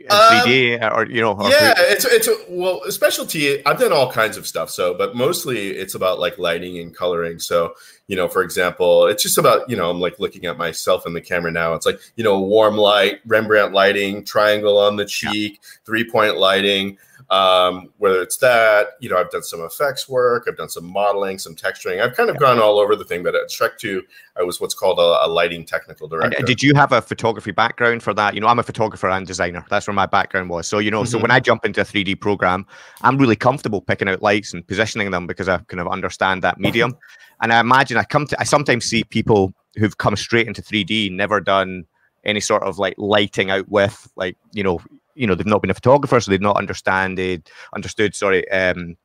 [0.08, 1.36] 3D um, or you know?
[1.48, 3.64] yeah, it's it's a, well, a specialty.
[3.64, 4.70] I've done all kinds of stuff.
[4.70, 7.38] So, but mostly it's about like lighting and coloring.
[7.38, 7.74] So,
[8.12, 11.14] you know, for example, it's just about you know, I'm like looking at myself in
[11.14, 11.72] the camera now.
[11.72, 15.68] It's like you know, warm light, Rembrandt lighting, triangle on the cheek, yeah.
[15.86, 16.98] three point lighting.
[17.32, 21.38] Um, whether it's that, you know, I've done some effects work, I've done some modeling,
[21.38, 22.02] some texturing.
[22.02, 22.40] I've kind of yeah.
[22.40, 23.22] gone all over the thing.
[23.22, 24.02] But at Shrek 2,
[24.38, 26.36] I was what's called a, a lighting technical director.
[26.36, 28.34] And did you have a photography background for that?
[28.34, 29.64] You know, I'm a photographer and designer.
[29.70, 30.66] That's where my background was.
[30.66, 31.10] So, you know, mm-hmm.
[31.10, 32.66] so when I jump into a 3D program,
[33.00, 36.60] I'm really comfortable picking out lights and positioning them because I kind of understand that
[36.60, 36.98] medium.
[37.40, 41.10] and I imagine I come to, I sometimes see people who've come straight into 3D,
[41.10, 41.86] never done
[42.24, 44.80] any sort of like lighting out with like you know
[45.14, 48.96] you know they've not been a photographer, so they've not understood understood sorry um,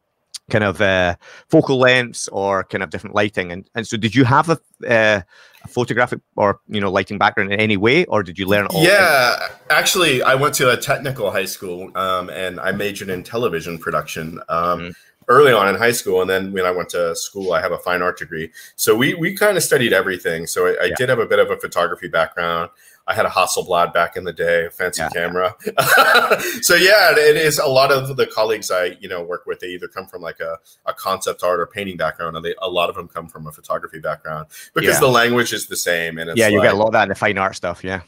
[0.50, 1.16] kind of uh,
[1.50, 3.52] focal lengths or kind of different lighting.
[3.52, 5.22] And and so did you have a, uh,
[5.64, 8.84] a photographic or you know lighting background in any way, or did you learn all?
[8.84, 9.38] Yeah,
[9.70, 14.40] actually, I went to a technical high school um, and I majored in television production.
[14.50, 14.92] Um, mm-hmm.
[15.30, 17.80] early on in high school, and then when I went to school, I have a
[17.80, 18.52] fine art degree.
[18.76, 20.48] So we we kind of studied everything.
[20.48, 20.96] So I, I yeah.
[20.98, 22.70] did have a bit of a photography background.
[23.08, 25.10] I had a Hasselblad back in the day, fancy yeah.
[25.10, 25.56] camera.
[26.62, 29.60] so yeah, it is a lot of the colleagues I you know work with.
[29.62, 32.70] They either come from like a, a concept art or painting background, and they a
[32.70, 35.00] lot of them come from a photography background because yeah.
[35.00, 36.18] the language is the same.
[36.18, 37.82] And yeah, you like, get a lot of that in the fine art stuff.
[37.84, 38.02] Yeah,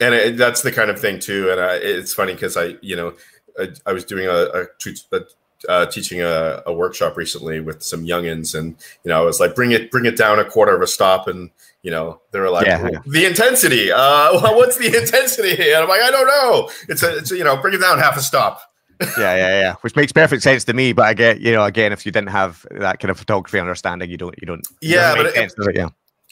[0.00, 1.50] and it, that's the kind of thing too.
[1.50, 3.14] And uh, it's funny because I you know
[3.58, 4.66] I, I was doing a, a,
[5.12, 5.20] a
[5.68, 9.54] uh, teaching a, a, workshop recently with some youngins, and you know, I was like,
[9.54, 11.50] bring it, bring it down a quarter of a stop, and
[11.82, 13.90] you know, they were like, yeah, the intensity.
[13.90, 15.72] Uh, well, what's the intensity?
[15.72, 16.70] And I'm like, I don't know.
[16.88, 18.60] It's a, it's a, you know, bring it down half a stop.
[19.00, 19.74] yeah, yeah, yeah.
[19.82, 20.92] Which makes perfect sense to me.
[20.92, 24.10] But I get, you know, again, if you didn't have that kind of photography understanding,
[24.10, 24.66] you don't, you don't.
[24.80, 25.76] Yeah, but it, it?
[25.76, 25.88] yeah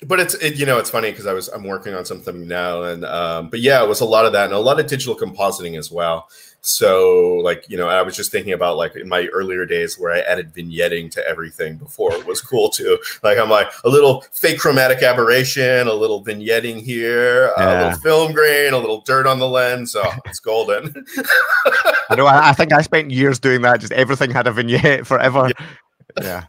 [0.06, 2.82] but it's it, you know it's funny because I was I'm working on something now
[2.82, 5.14] and um, but yeah it was a lot of that and a lot of digital
[5.14, 6.28] compositing as well
[6.66, 10.12] so like, you know, I was just thinking about like in my earlier days where
[10.12, 12.98] I added vignetting to everything before it was cool too.
[13.22, 17.64] Like I'm like a little fake chromatic aberration, a little vignetting here, yeah.
[17.64, 19.94] a little film grain, a little dirt on the lens.
[19.94, 21.04] Oh, it's golden.
[22.08, 22.24] I know.
[22.24, 23.80] I, I, think I spent years doing that.
[23.80, 25.50] Just everything had a vignette forever.
[26.22, 26.44] Yeah.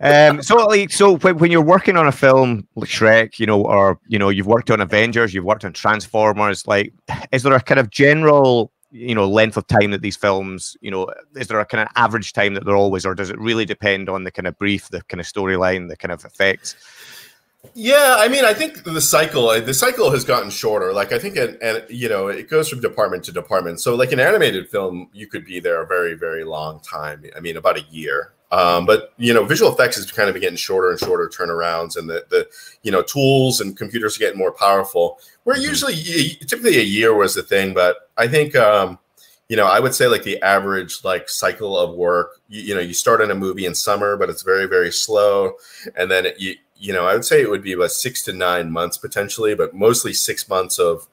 [0.00, 0.28] yeah.
[0.30, 3.64] Um, so like so when, when you're working on a film like Shrek, you know,
[3.64, 6.92] or you know, you've worked on Avengers, you've worked on Transformers, like
[7.30, 10.90] is there a kind of general you know length of time that these films you
[10.90, 13.64] know is there a kind of average time that they're always or does it really
[13.64, 16.74] depend on the kind of brief the kind of storyline the kind of effects?
[17.74, 20.92] Yeah i mean i think the cycle uh, the cycle has gotten shorter.
[20.92, 23.80] Like i think and, and you know it goes from department to department.
[23.80, 27.24] So like an animated film you could be there a very very long time.
[27.36, 30.56] I mean about a year um, but you know, visual effects is kind of getting
[30.56, 32.48] shorter and shorter turnarounds, and the the
[32.82, 35.18] you know tools and computers are getting more powerful.
[35.44, 35.68] Where mm-hmm.
[35.68, 35.94] usually
[36.46, 38.98] typically a year was the thing, but I think um,
[39.48, 42.40] you know I would say like the average like cycle of work.
[42.48, 45.52] You, you know, you start in a movie in summer, but it's very very slow,
[45.94, 48.32] and then it, you you know I would say it would be about six to
[48.32, 51.06] nine months potentially, but mostly six months of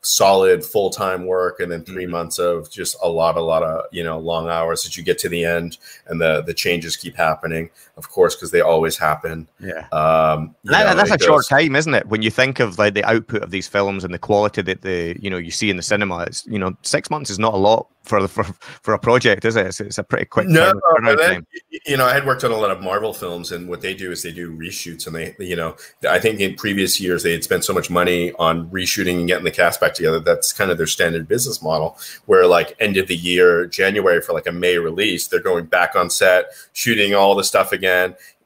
[0.00, 2.12] solid full time work, and then 3 mm-hmm.
[2.12, 5.18] months of just a lot, a lot of you know long hours that you get
[5.18, 9.48] to the end, and the the changes keep happening, of course, because they always happen.
[9.58, 12.06] Yeah, um, that, know, that's a goes, short time, isn't it?
[12.06, 15.16] When you think of like the output of these films and the quality that the
[15.20, 17.58] you know you see in the cinema, it's you know six months is not a
[17.58, 18.44] lot for for
[18.82, 19.66] for a project, is it?
[19.66, 20.72] It's, it's a pretty quick no,
[21.16, 21.46] then,
[21.86, 24.10] You know, I had worked on a lot of Marvel films, and what they do
[24.12, 25.76] is they do reshoots, and they, you know,
[26.08, 29.44] I think in previous years they had spent so much money on reshooting and getting
[29.44, 30.20] the cast back together.
[30.20, 34.32] That's kind of their standard business model, where like end of the year, January for
[34.32, 37.87] like a May release, they're going back on set, shooting all the stuff again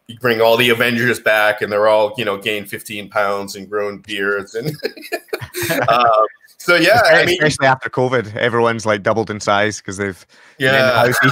[0.08, 3.68] you bring all the Avengers back, and they're all you know gained 15 pounds and
[3.68, 4.68] grown beards, and
[5.88, 6.26] um,
[6.62, 10.26] so yeah, especially, I mean, especially after COVID, everyone's like doubled in size because they've
[10.58, 11.10] yeah.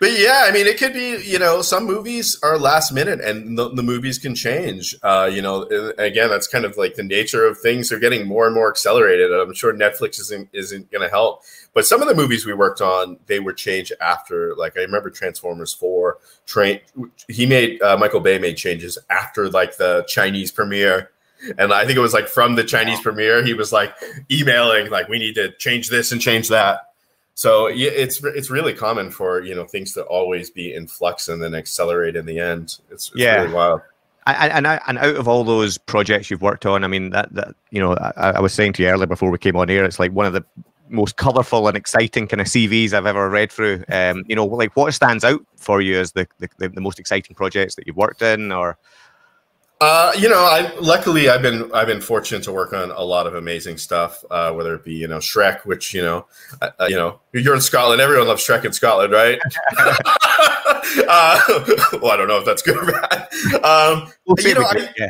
[0.00, 3.56] but yeah, I mean, it could be you know some movies are last minute and
[3.56, 4.96] the, the movies can change.
[5.02, 5.62] Uh, you know,
[5.98, 9.32] again, that's kind of like the nature of things are getting more and more accelerated.
[9.32, 11.42] I'm sure Netflix isn't isn't going to help.
[11.78, 14.52] But some of the movies we worked on, they were changed after.
[14.56, 16.18] Like I remember Transformers Four.
[16.44, 16.80] Train.
[17.28, 21.10] He made uh, Michael Bay made changes after like the Chinese premiere
[21.56, 23.94] and I think it was like from the Chinese premiere, he was like
[24.28, 26.90] emailing like, "We need to change this and change that."
[27.34, 31.40] So it's it's really common for you know things to always be in flux and
[31.40, 32.78] then accelerate in the end.
[32.90, 33.42] It's, it's yeah.
[33.42, 33.82] really wild.
[34.26, 37.54] And, and and out of all those projects you've worked on, I mean that that
[37.70, 40.00] you know I, I was saying to you earlier before we came on air, it's
[40.00, 40.44] like one of the
[40.90, 43.84] most colorful and exciting kind of CVs I've ever read through.
[43.90, 47.34] Um, you know, like what stands out for you as the, the, the most exciting
[47.34, 48.78] projects that you've worked in, or
[49.80, 53.28] uh, you know, I luckily I've been I've been fortunate to work on a lot
[53.28, 54.24] of amazing stuff.
[54.28, 56.26] Uh, whether it be you know Shrek, which you know,
[56.60, 59.38] uh, you know you're in Scotland, everyone loves Shrek in Scotland, right?
[61.08, 61.40] uh,
[62.02, 63.28] well, I don't know if that's good or bad.
[63.64, 65.08] Um, we'll you know, I, yeah.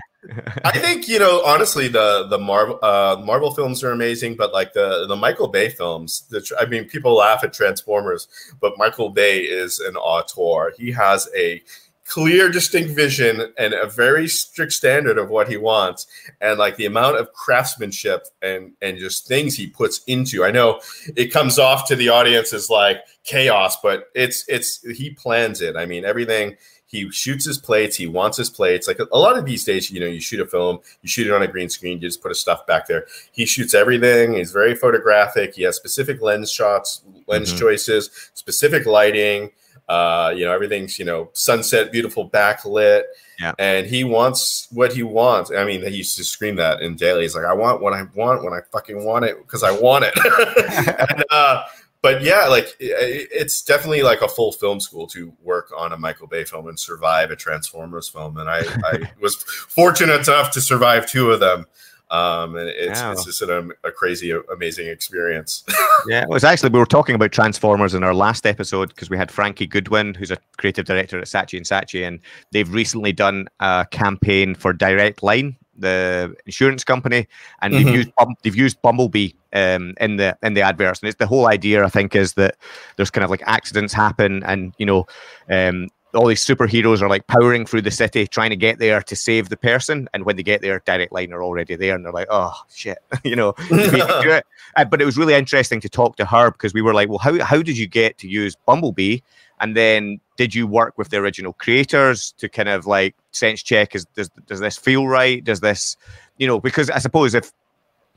[0.65, 4.73] I think you know honestly the the Marvel uh, Marvel films are amazing, but like
[4.73, 8.29] the the Michael Bay films, the, I mean, people laugh at Transformers,
[8.61, 10.73] but Michael Bay is an auteur.
[10.77, 11.63] He has a
[12.09, 16.07] clear, distinct vision and a very strict standard of what he wants,
[16.41, 20.45] and like the amount of craftsmanship and and just things he puts into.
[20.45, 20.81] I know
[21.17, 25.77] it comes off to the audience as like chaos, but it's it's he plans it.
[25.77, 26.57] I mean, everything.
[26.89, 27.97] He shoots his plates.
[27.97, 28.89] He wants his plates.
[28.89, 31.27] Like a, a lot of these days, you know, you shoot a film, you shoot
[31.27, 33.07] it on a green screen, you just put a stuff back there.
[33.31, 34.35] He shoots everything.
[34.35, 35.55] He's very photographic.
[35.55, 37.61] He has specific lens shots, lens mm-hmm.
[37.61, 39.51] choices, specific lighting
[39.89, 43.05] uh, you know, everything's you know sunset, beautiful backlit.
[43.41, 43.53] Yeah.
[43.59, 45.51] And he wants what he wants.
[45.51, 47.23] I mean, he used to scream that in daily.
[47.23, 50.05] He's like, I want what I want when I fucking want it because I want
[50.07, 50.15] it.
[51.11, 51.65] and, uh,
[52.01, 56.29] but yeah, like it's definitely like a full film school to work on a Michael
[56.29, 58.37] Bay film and survive a Transformers film.
[58.39, 61.67] And I, I was fortunate enough to survive two of them.
[62.11, 63.13] Um, and it's, wow.
[63.13, 65.65] it's just an, a crazy, amazing experience.
[66.09, 69.19] yeah, it was actually we were talking about Transformers in our last episode because we
[69.19, 72.21] had Frankie Goodwin, who's a creative director at Saatchi and Saatchi, and
[72.53, 77.27] they've recently done a campaign for Direct Line, the insurance company,
[77.63, 77.85] and mm-hmm.
[77.85, 78.11] they've used
[78.43, 81.85] they've used Bumblebee um, in the in the adverts, and it's the whole idea.
[81.85, 82.57] I think is that
[82.97, 85.07] there's kind of like accidents happen, and you know,
[85.51, 89.15] um, all these superheroes are like powering through the city trying to get there to
[89.15, 92.13] save the person and when they get there direct line are already there and they're
[92.13, 93.55] like oh shit you know?
[93.71, 94.45] It.
[94.77, 97.19] Uh, but it was really interesting to talk to her because we were like well
[97.19, 99.21] how, how did you get to use bumblebee?
[99.61, 103.95] And then did you work with the original creators to kind of like sense check
[103.95, 105.43] is does, does this feel right?
[105.43, 105.97] Does this
[106.39, 106.61] you know?
[106.61, 107.53] Because i suppose if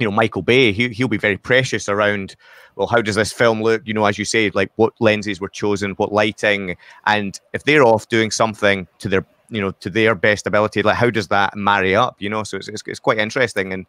[0.01, 2.35] you know michael bay he, he'll be very precious around
[2.75, 3.81] well how does this film look?
[3.85, 6.75] You know as you say like what lenses were chosen what lighting
[7.05, 10.95] and if they're off doing something to their you know to their best ability like
[10.95, 12.15] how does that marry up?
[12.19, 13.85] You know so it's, it's, it's quite interesting and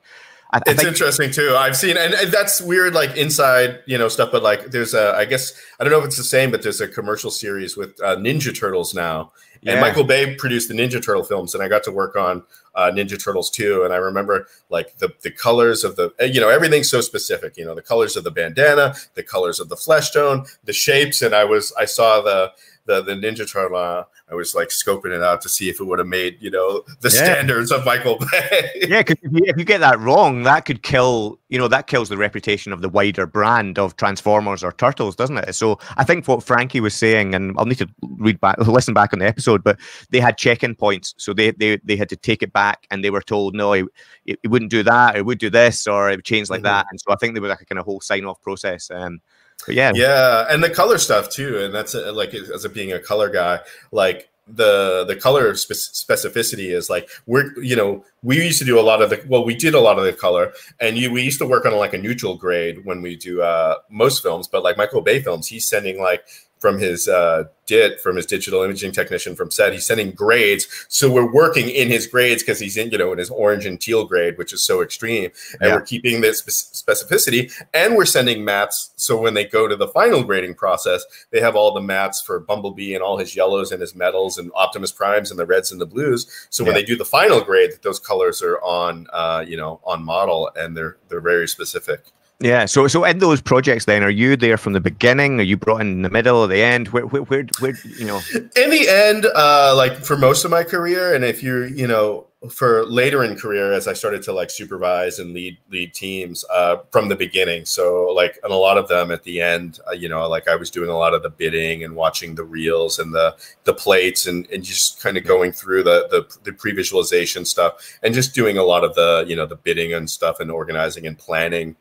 [0.52, 1.54] I, I it's think- interesting too.
[1.56, 4.30] I've seen, and, and, that's weird, like inside, you know, stuff.
[4.30, 6.80] But like, there's a, I guess I don't know if it's the same, but there's
[6.80, 9.32] a commercial series with uh, Ninja Turtles now,
[9.64, 12.42] and Michael Bay produced the Ninja Turtle films, and I got to work on
[12.74, 13.84] uh, Ninja Turtles too.
[13.84, 17.56] And I remember like the the colors of the, you know, everything's so specific.
[17.56, 21.22] You know, the colors of the bandana, the colors of the flesh tone, the shapes,
[21.22, 22.52] and I was, I saw the
[22.86, 24.06] the the Ninja Turtle.
[24.30, 26.82] I was like scoping it out to see if it would have made you know
[27.00, 27.24] the yeah.
[27.24, 28.70] standards of Michael Bay.
[28.88, 32.08] yeah, because if, if, you get that wrong, that could kill you know that kills
[32.08, 35.54] the reputation of the wider brand of Transformers or Turtles, doesn't it?
[35.54, 39.12] So I think what Frankie was saying, and I'll need to read back, listen back
[39.12, 39.78] on the episode, but
[40.10, 43.10] they had check-in points, so they they they had to take it back, and they
[43.10, 43.86] were told no, it,
[44.26, 46.66] it wouldn't do that, it would do this, or it would change like mm-hmm.
[46.66, 48.90] that, and so I think there was like a kind of whole sign-off process.
[48.90, 49.20] Um,
[49.66, 52.92] but yeah, yeah, and the color stuff too, and that's uh, like as a being
[52.92, 53.60] a color guy,
[53.90, 58.82] like the the color specificity is like we're you know we used to do a
[58.82, 61.38] lot of the well we did a lot of the color and you we used
[61.38, 64.76] to work on like a neutral grade when we do uh most films but like
[64.76, 66.24] michael bay films he's sending like
[66.62, 69.72] from his uh, DIT, from his digital imaging technician from set.
[69.72, 73.18] He's sending grades, so we're working in his grades because he's in you know in
[73.18, 75.74] his orange and teal grade, which is so extreme, and yeah.
[75.74, 78.90] we're keeping this specificity, and we're sending mattes.
[78.94, 82.38] So when they go to the final grading process, they have all the mattes for
[82.38, 85.80] Bumblebee and all his yellows and his metals and Optimus Primes and the reds and
[85.80, 86.30] the blues.
[86.48, 86.80] So when yeah.
[86.80, 90.76] they do the final grade, those colors are on uh, you know on model and
[90.76, 92.12] they're they're very specific.
[92.42, 92.64] Yeah.
[92.66, 95.38] So, so in those projects, then, are you there from the beginning?
[95.38, 96.88] Are you brought in the middle, or the end?
[96.88, 98.20] Where, where, where, where you know?
[98.34, 102.26] In the end, uh, like for most of my career, and if you're, you know,
[102.50, 106.78] for later in career, as I started to like supervise and lead lead teams uh,
[106.90, 107.64] from the beginning.
[107.64, 110.56] So, like, and a lot of them at the end, uh, you know, like I
[110.56, 114.26] was doing a lot of the bidding and watching the reels and the the plates
[114.26, 118.34] and and just kind of going through the the, the pre visualization stuff and just
[118.34, 121.76] doing a lot of the you know the bidding and stuff and organizing and planning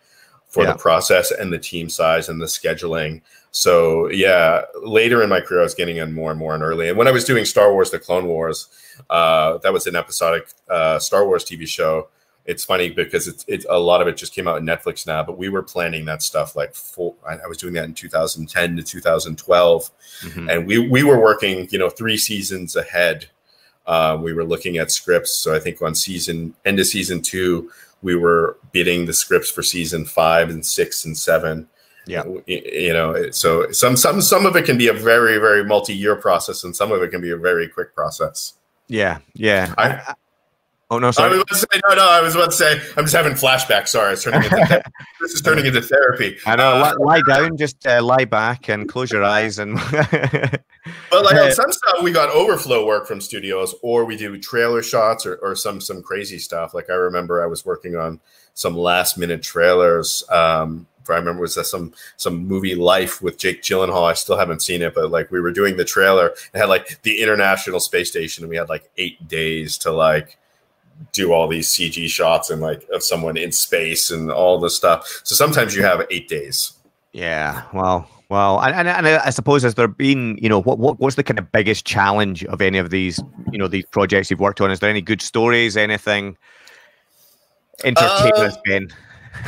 [0.52, 0.74] for yeah.
[0.74, 3.22] the process and the team size and the scheduling.
[3.52, 6.90] So yeah, later in my career, I was getting in more and more and early.
[6.90, 8.70] And when I was doing Star Wars: The Clone Wars,
[9.10, 12.10] uh, that was an episodic uh, Star Wars TV show.
[12.46, 15.24] It's funny because it's, it's a lot of it just came out on Netflix now,
[15.24, 17.16] but we were planning that stuff like full.
[17.28, 19.92] I, was doing that in 2010 to 2012,
[20.22, 20.50] mm-hmm.
[20.50, 23.28] and we we were working, you know, three seasons ahead.
[23.86, 25.32] Uh, we were looking at scripts.
[25.32, 27.72] So I think on season end of season two,
[28.02, 31.68] we were bidding the scripts for season five and six and seven.
[32.08, 35.94] Yeah, you know, so some some some of it can be a very very multi
[35.94, 38.54] year process, and some of it can be a very quick process.
[38.88, 39.74] Yeah, yeah.
[39.78, 40.14] I, I,
[40.92, 41.30] oh no, sorry.
[41.30, 42.10] I was about to say no, no.
[42.10, 43.88] I was about to say I'm just having flashbacks.
[43.88, 44.84] Sorry, it's turning into
[45.22, 46.38] this is turning into therapy.
[46.46, 46.84] I know.
[46.84, 49.76] Uh, lie, down, just uh, lie back and close your eyes, and.
[49.92, 54.84] but like on some stuff, we got overflow work from studios, or we do trailer
[54.84, 56.74] shots, or, or some some crazy stuff.
[56.74, 58.20] Like I remember, I was working on
[58.54, 60.24] some last minute trailers.
[60.30, 64.10] Um, I remember was that some some movie Life with Jake Gyllenhaal.
[64.10, 67.02] I still haven't seen it, but like we were doing the trailer and had like
[67.02, 70.38] the International Space Station, and we had like eight days to like
[71.12, 75.22] do all these CG shots and like of someone in space and all this stuff.
[75.24, 76.74] So sometimes you have eight days.
[77.12, 77.64] Yeah.
[77.74, 81.18] Well, well, and, and, and I suppose has there been, you know, what, what what's
[81.18, 83.20] the kind of biggest challenge of any of these,
[83.52, 84.72] you know, these projects you've worked on?
[84.72, 86.38] Is there any good stories, anything
[87.84, 88.88] entertaining uh, Ben?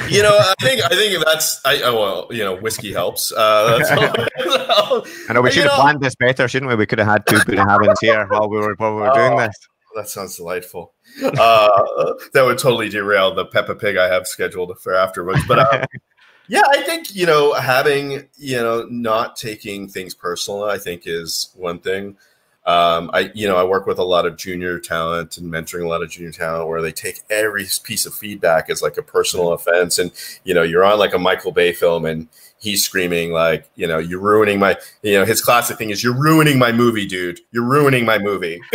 [0.09, 3.31] You know, I think I think that's I oh, well, you know, whiskey helps.
[3.31, 3.79] Uh,
[5.29, 6.75] I know we should have planned this better, shouldn't we?
[6.75, 9.15] We could have had two Buddha Havens here while we were while we were oh,
[9.15, 9.55] doing this.
[9.95, 10.93] That sounds delightful.
[11.21, 15.41] Uh, that would totally derail the Peppa Pig I have scheduled for afterwards.
[15.47, 15.85] But uh,
[16.47, 20.65] Yeah, I think you know having you know not taking things personal.
[20.65, 22.17] I think is one thing.
[22.65, 25.87] Um, I you know I work with a lot of junior talent and mentoring a
[25.87, 29.53] lot of junior talent where they take every piece of feedback as like a personal
[29.53, 30.11] offense, and
[30.43, 32.27] you know you're on like a Michael Bay film and
[32.63, 36.17] he's screaming like, you know, you're ruining my, you know, his classic thing is you're
[36.17, 37.41] ruining my movie, dude.
[37.51, 38.61] You're ruining my movie.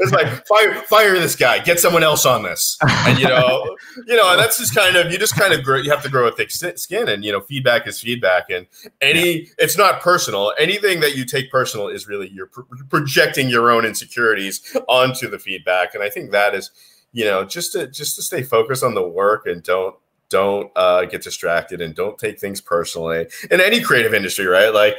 [0.00, 1.58] it's like fire, fire this guy.
[1.58, 2.78] Get someone else on this.
[2.80, 5.76] And you know, you know, and that's just kind of you just kind of grow.
[5.76, 8.66] You have to grow a thick skin, and you know, feedback is feedback, and
[9.00, 10.54] any it's not personal.
[10.58, 15.38] Anything that you take personal is really you're pro- projecting your own insecurities onto the
[15.38, 16.70] feedback, and I think that is
[17.12, 19.94] you know just to just to stay focused on the work and don't
[20.28, 24.72] don't uh, get distracted and don't take things personally in any creative industry right?
[24.72, 24.96] Like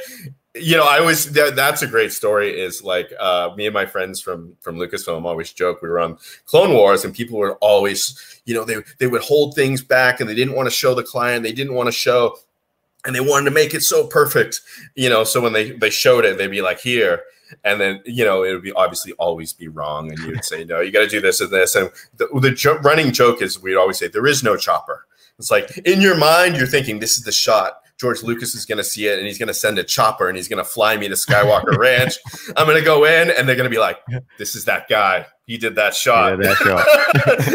[0.54, 3.86] you know i always that, that's a great story is like uh, me and my
[3.86, 8.40] friends from from lucasfilm always joke we were on clone wars and people were always
[8.46, 11.02] you know they they would hold things back and they didn't want to show the
[11.02, 12.36] client they didn't want to show
[13.06, 14.60] and they wanted to make it so perfect
[14.94, 15.24] you know?
[15.24, 17.22] So when they they showed it they'd be like here
[17.64, 20.64] and then you know it would be obviously always be wrong and you would say
[20.64, 23.60] no you got to do this and this and the, the jo- running joke is
[23.60, 25.06] we'd always say there is no chopper
[25.40, 27.78] it's like in your mind, you're thinking this is the shot.
[27.98, 30.36] George Lucas is going to see it and he's going to send a chopper and
[30.36, 32.14] he's going to fly me to Skywalker Ranch.
[32.56, 33.98] I'm going to go in and they're going to be like,
[34.38, 35.26] this is that guy.
[35.46, 36.38] He did that shot.
[36.38, 36.86] Yeah, that shot.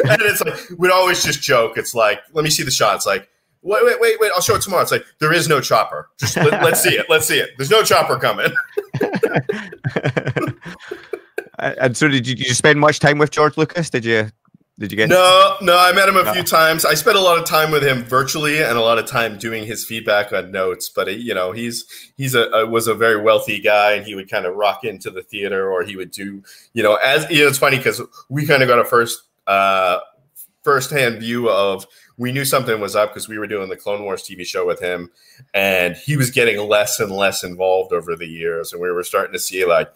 [0.09, 1.77] and it's like, we'd always just joke.
[1.77, 2.95] It's like, let me see the shot.
[2.95, 3.29] It's like,
[3.61, 4.31] wait, wait, wait, wait.
[4.33, 4.81] I'll show it tomorrow.
[4.81, 6.09] It's like, there is no chopper.
[6.19, 7.05] Just let, us see it.
[7.07, 7.51] Let's see it.
[7.57, 8.51] There's no chopper coming.
[11.59, 13.89] and so did you, did you spend much time with George Lucas?
[13.89, 14.29] Did you
[14.77, 15.07] did you get?
[15.07, 15.77] No, no.
[15.77, 16.83] I met him a few times.
[16.83, 19.65] I spent a lot of time with him virtually and a lot of time doing
[19.65, 20.89] his feedback on notes.
[20.89, 21.85] But you know, he's
[22.17, 25.09] he's a, a was a very wealthy guy, and he would kind of rock into
[25.09, 27.47] the theater, or he would do you know as you know.
[27.47, 29.99] It's funny because we kind of got a first uh
[30.63, 31.85] first hand view of
[32.17, 34.81] we knew something was up because we were doing the Clone Wars TV show with
[34.81, 35.09] him,
[35.53, 39.31] and he was getting less and less involved over the years, and we were starting
[39.33, 39.89] to see like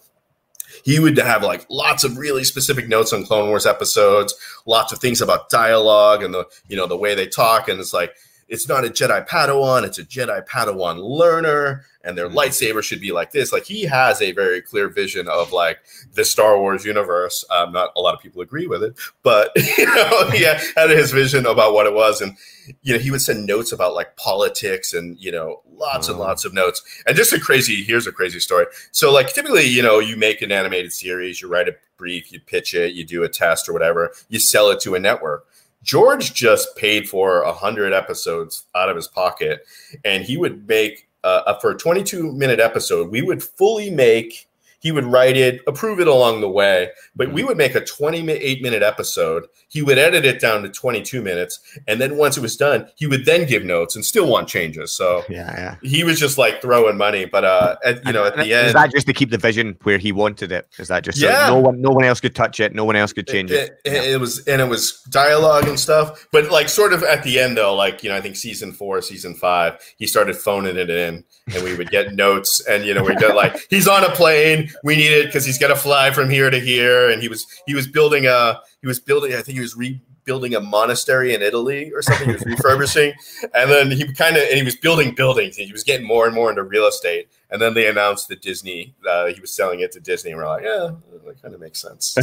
[0.84, 4.34] he would have like lots of really specific notes on Clone Wars episodes,
[4.66, 7.94] lots of things about dialogue and the you know the way they talk, and it's
[7.94, 8.16] like
[8.50, 12.38] it's not a Jedi Padawan, it's a Jedi Padawan learner, and their mm-hmm.
[12.38, 13.54] lightsaber should be like this.
[13.54, 15.80] Like he has a very clear vision of like
[16.14, 17.46] the Star Wars universe.
[17.52, 21.12] Um, not a lot of people agree with it, but you know, he had his
[21.12, 22.36] vision about what it was, and
[22.82, 26.44] you know, he would send notes about like politics and you know, lots and lots
[26.44, 26.82] of notes.
[27.06, 28.66] And just a crazy, here's a crazy story.
[28.92, 32.40] So like typically, you know, you make an animated series, you write a brief, you
[32.40, 35.46] pitch it, you do a test or whatever, you sell it to a network
[35.84, 39.66] George just paid for a hundred episodes out of his pocket,
[40.04, 43.10] and he would make uh, for a 22 minute episode.
[43.10, 44.49] We would fully make
[44.80, 47.50] he would write it, approve it along the way, but we mm-hmm.
[47.50, 49.46] would make a 28 minute episode.
[49.68, 51.60] He would edit it down to 22 minutes.
[51.88, 54.94] And then once it was done, he would then give notes and still want changes.
[54.94, 55.76] So yeah, yeah.
[55.90, 57.26] he was just like throwing money.
[57.26, 58.68] But, uh, at, you know, at the end.
[58.68, 60.68] Is that just to keep the vision where he wanted it?
[60.78, 61.48] Is that just yeah.
[61.48, 62.74] so no one, no one else could touch it?
[62.74, 63.80] No one else could change it?
[63.84, 64.14] It, it, yeah.
[64.14, 66.28] it was, and it was dialogue and stuff.
[66.32, 69.02] But like sort of at the end though, like, you know, I think season four,
[69.02, 73.04] season five, he started phoning it in and we would get notes and, you know,
[73.04, 76.12] we get like, he's on a plane we need it because he's got to fly
[76.12, 77.10] from here to here.
[77.10, 80.56] And he was he was building a he was building I think he was rebuilding
[80.56, 82.28] a monastery in Italy or something.
[82.28, 83.14] He was refurbishing,
[83.54, 85.58] and then he kind of and he was building buildings.
[85.58, 87.30] And he was getting more and more into real estate.
[87.52, 90.48] And then they announced that Disney uh, he was selling it to Disney, and we're
[90.48, 90.92] like, yeah,
[91.26, 92.16] that kind of makes sense.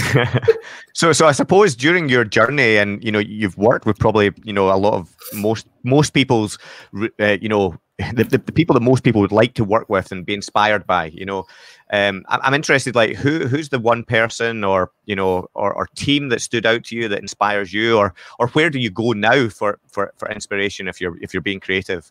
[0.94, 4.52] so so I suppose during your journey, and you know you've worked with probably you
[4.52, 6.58] know a lot of most most people's
[7.20, 7.76] uh, you know
[8.14, 10.86] the, the, the, people that most people would like to work with and be inspired
[10.86, 11.46] by you know
[11.92, 16.30] um, I'm interested like who who's the one person or you know or, or team
[16.30, 19.48] that stood out to you that inspires you or or where do you go now
[19.48, 22.10] for for, for inspiration if you're if you're being creative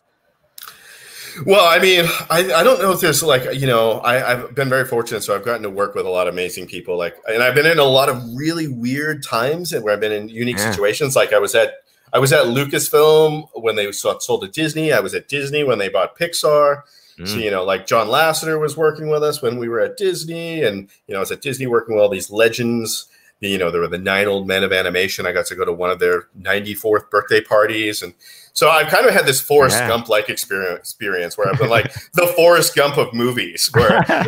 [1.44, 4.68] well, I mean, I, I don't know if there's like, you know, I, I've been
[4.68, 5.22] very fortunate.
[5.22, 6.96] So I've gotten to work with a lot of amazing people.
[6.96, 10.12] Like, and I've been in a lot of really weird times and where I've been
[10.12, 10.70] in unique yeah.
[10.70, 11.14] situations.
[11.14, 11.74] Like I was at
[12.12, 14.92] I was at Lucasfilm when they sold to Disney.
[14.92, 16.82] I was at Disney when they bought Pixar.
[17.18, 17.28] Mm.
[17.28, 20.62] So, you know, like John Lasseter was working with us when we were at Disney.
[20.62, 23.08] And, you know, I was at Disney working with all these legends.
[23.40, 25.26] You know, there were the nine old men of animation.
[25.26, 28.02] I got to go to one of their 94th birthday parties.
[28.02, 28.14] And
[28.56, 29.88] so I've kind of had this Forrest yeah.
[29.88, 34.24] Gump like experience, experience where I've been like the Forrest Gump of movies, where uh,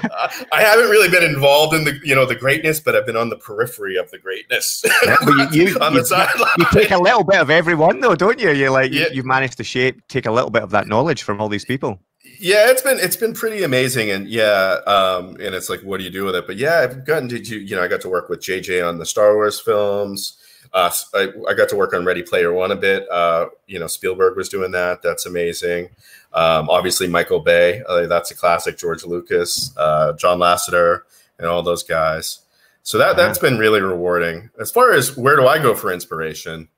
[0.52, 3.30] I haven't really been involved in the you know the greatness, but I've been on
[3.30, 4.84] the periphery of the greatness.
[4.84, 5.16] Yeah,
[5.50, 6.50] you, you, on the sideline.
[6.58, 8.50] You take a little bit of everyone, though, don't you?
[8.50, 9.06] You like yeah.
[9.08, 11.64] you, have managed to shape, take a little bit of that knowledge from all these
[11.64, 11.98] people.
[12.38, 16.04] Yeah, it's been it's been pretty amazing, and yeah, um, and it's like, what do
[16.04, 16.46] you do with it?
[16.46, 19.06] But yeah, I've gotten to you know, I got to work with JJ on the
[19.06, 20.36] Star Wars films.
[20.72, 23.10] Uh, I, I, got to work on Ready Player One a bit.
[23.10, 25.00] Uh, you know, Spielberg was doing that.
[25.02, 25.88] That's amazing.
[26.34, 27.82] Um, obviously, Michael Bay.
[27.88, 28.76] Uh, that's a classic.
[28.76, 31.00] George Lucas, uh, John Lasseter,
[31.38, 32.40] and all those guys.
[32.82, 34.50] So that that's been really rewarding.
[34.60, 36.68] As far as where do I go for inspiration,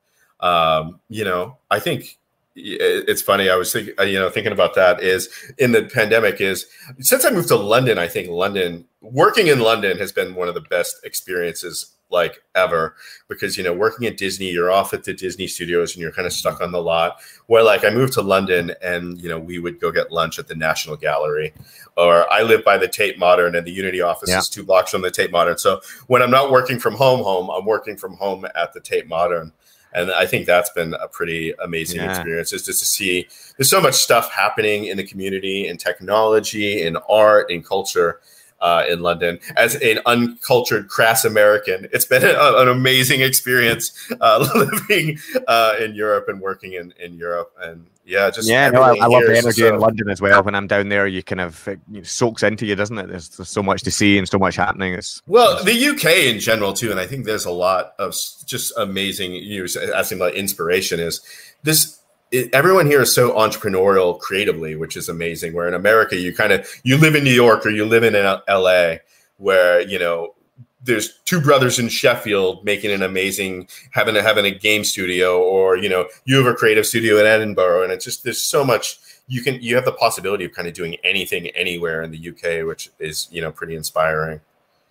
[0.41, 2.19] um, you know, I think
[2.57, 3.49] it's funny.
[3.49, 5.29] I was thinking, uh, you know, thinking about that is
[5.59, 6.67] in the pandemic is
[6.99, 10.55] since I moved to London, I think London working in London has been one of
[10.55, 12.97] the best experiences like ever
[13.29, 16.27] because you know working at Disney you're off at the Disney studios and you're kind
[16.27, 19.59] of stuck on the lot where like I moved to London and you know we
[19.59, 21.55] would go get lunch at the National Gallery
[21.97, 24.39] or I live by the Tate Modern and the Unity office yeah.
[24.39, 27.49] is two blocks from the Tate Modern so when I'm not working from home home
[27.49, 29.53] I'm working from home at the Tate Modern
[29.93, 32.11] and I think that's been a pretty amazing yeah.
[32.11, 36.83] experience is just to see there's so much stuff happening in the community in technology
[36.83, 38.21] in art in culture
[38.61, 41.89] uh, in London as an uncultured, crass American.
[41.93, 47.15] It's been a, an amazing experience uh, living uh, in Europe and working in, in
[47.15, 47.53] Europe.
[47.61, 49.73] And yeah, just yeah, no, I, I love the energy so.
[49.73, 50.43] in London as well.
[50.43, 53.09] When I'm down there, you kind of it soaks into you, doesn't it?
[53.09, 54.95] There's, there's so much to see and so much happening.
[54.95, 58.77] It's well, the UK in general too, and I think there's a lot of just
[58.77, 59.35] amazing.
[59.35, 60.99] You were asking about inspiration.
[60.99, 61.21] Is
[61.63, 62.01] this
[62.33, 65.53] it, everyone here is so entrepreneurial creatively, which is amazing.
[65.53, 68.15] Where in America, you kind of you live in New York or you live in
[68.15, 68.97] LA,
[69.37, 70.35] where you know
[70.83, 75.77] there's two brothers in Sheffield making an amazing having a having a game studio, or
[75.77, 78.99] you know you have a creative studio in Edinburgh, and it's just there's so much
[79.27, 82.67] you can you have the possibility of kind of doing anything anywhere in the UK,
[82.67, 84.41] which is you know pretty inspiring.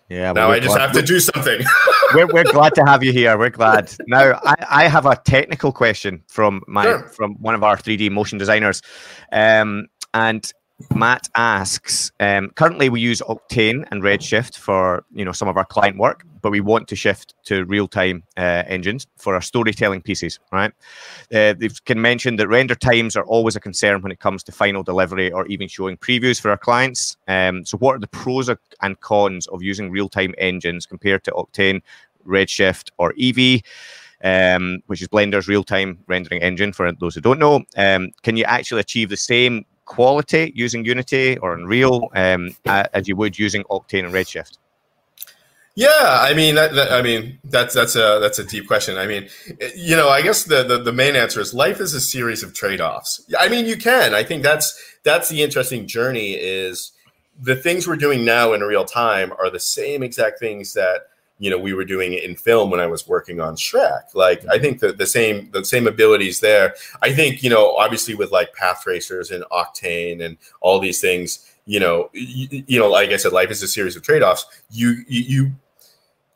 [0.08, 0.32] Yeah.
[0.32, 0.80] Now I just glad.
[0.80, 1.60] have to do something.
[2.14, 3.38] we're, we're glad to have you here.
[3.38, 3.94] We're glad.
[4.08, 7.02] Now I, I have a technical question from my sure.
[7.10, 8.82] from one of our 3D motion designers.
[9.30, 10.52] Um, and
[10.94, 15.64] Matt asks, um, currently we use Octane and Redshift for you know some of our
[15.64, 20.38] client work, but we want to shift to real-time uh, engines for our storytelling pieces.
[20.52, 20.72] Right?
[21.32, 24.52] Uh, they can mention that render times are always a concern when it comes to
[24.52, 27.16] final delivery or even showing previews for our clients.
[27.28, 28.50] Um, so, what are the pros
[28.82, 31.82] and cons of using real-time engines compared to Octane,
[32.26, 33.62] Redshift, or Eevee?
[34.22, 36.74] Um, which is Blender's real-time rendering engine.
[36.74, 41.36] For those who don't know, um, can you actually achieve the same quality using Unity
[41.38, 44.56] or Unreal um, as you would using Octane and Redshift?
[45.74, 48.98] Yeah, I mean, that, that, I mean, that's that's a that's a deep question.
[48.98, 49.28] I mean,
[49.74, 52.54] you know, I guess the, the the main answer is life is a series of
[52.54, 53.24] trade offs.
[53.38, 54.14] I mean, you can.
[54.14, 54.68] I think that's
[55.04, 56.32] that's the interesting journey.
[56.32, 56.92] Is
[57.40, 61.02] the things we're doing now in real time are the same exact things that
[61.40, 64.14] you know we were doing it in film when I was working on Shrek.
[64.14, 64.62] Like I mm-hmm.
[64.62, 66.74] think that the same the same abilities there.
[67.02, 71.46] I think you know obviously with like path tracers and Octane and all these things.
[71.66, 74.44] You know, you, you know, like I said, life is a series of trade offs.
[74.70, 75.52] You, you, you,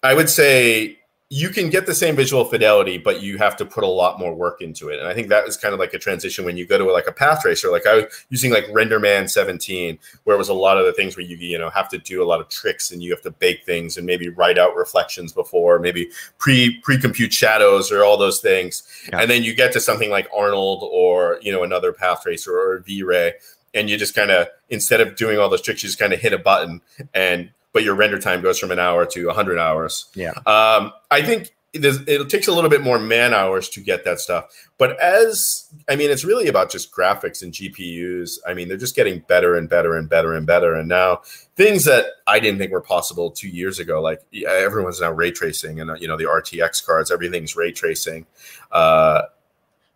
[0.02, 0.98] I would say
[1.34, 4.32] you can get the same visual fidelity, but you have to put a lot more
[4.32, 5.00] work into it.
[5.00, 7.08] And I think that was kind of like a transition when you go to like
[7.08, 7.72] a path tracer.
[7.72, 11.16] Like I was using like RenderMan 17, where it was a lot of the things
[11.16, 13.32] where you you know have to do a lot of tricks and you have to
[13.32, 16.08] bake things and maybe write out reflections before, maybe
[16.38, 18.84] pre pre compute shadows or all those things.
[19.08, 19.22] Yeah.
[19.22, 22.78] And then you get to something like Arnold or you know another path tracer or
[22.86, 23.32] V-Ray,
[23.74, 26.20] and you just kind of instead of doing all those tricks, you just kind of
[26.20, 26.80] hit a button
[27.12, 30.06] and but your render time goes from an hour to 100 hours.
[30.14, 30.30] Yeah.
[30.46, 34.46] Um, I think it takes a little bit more man hours to get that stuff.
[34.78, 38.38] But as I mean, it's really about just graphics and GPUs.
[38.46, 40.74] I mean, they're just getting better and better and better and better.
[40.74, 41.22] And now
[41.56, 45.80] things that I didn't think were possible two years ago, like everyone's now ray tracing
[45.80, 48.26] and you know the RTX cards, everything's ray tracing.
[48.70, 49.22] Uh,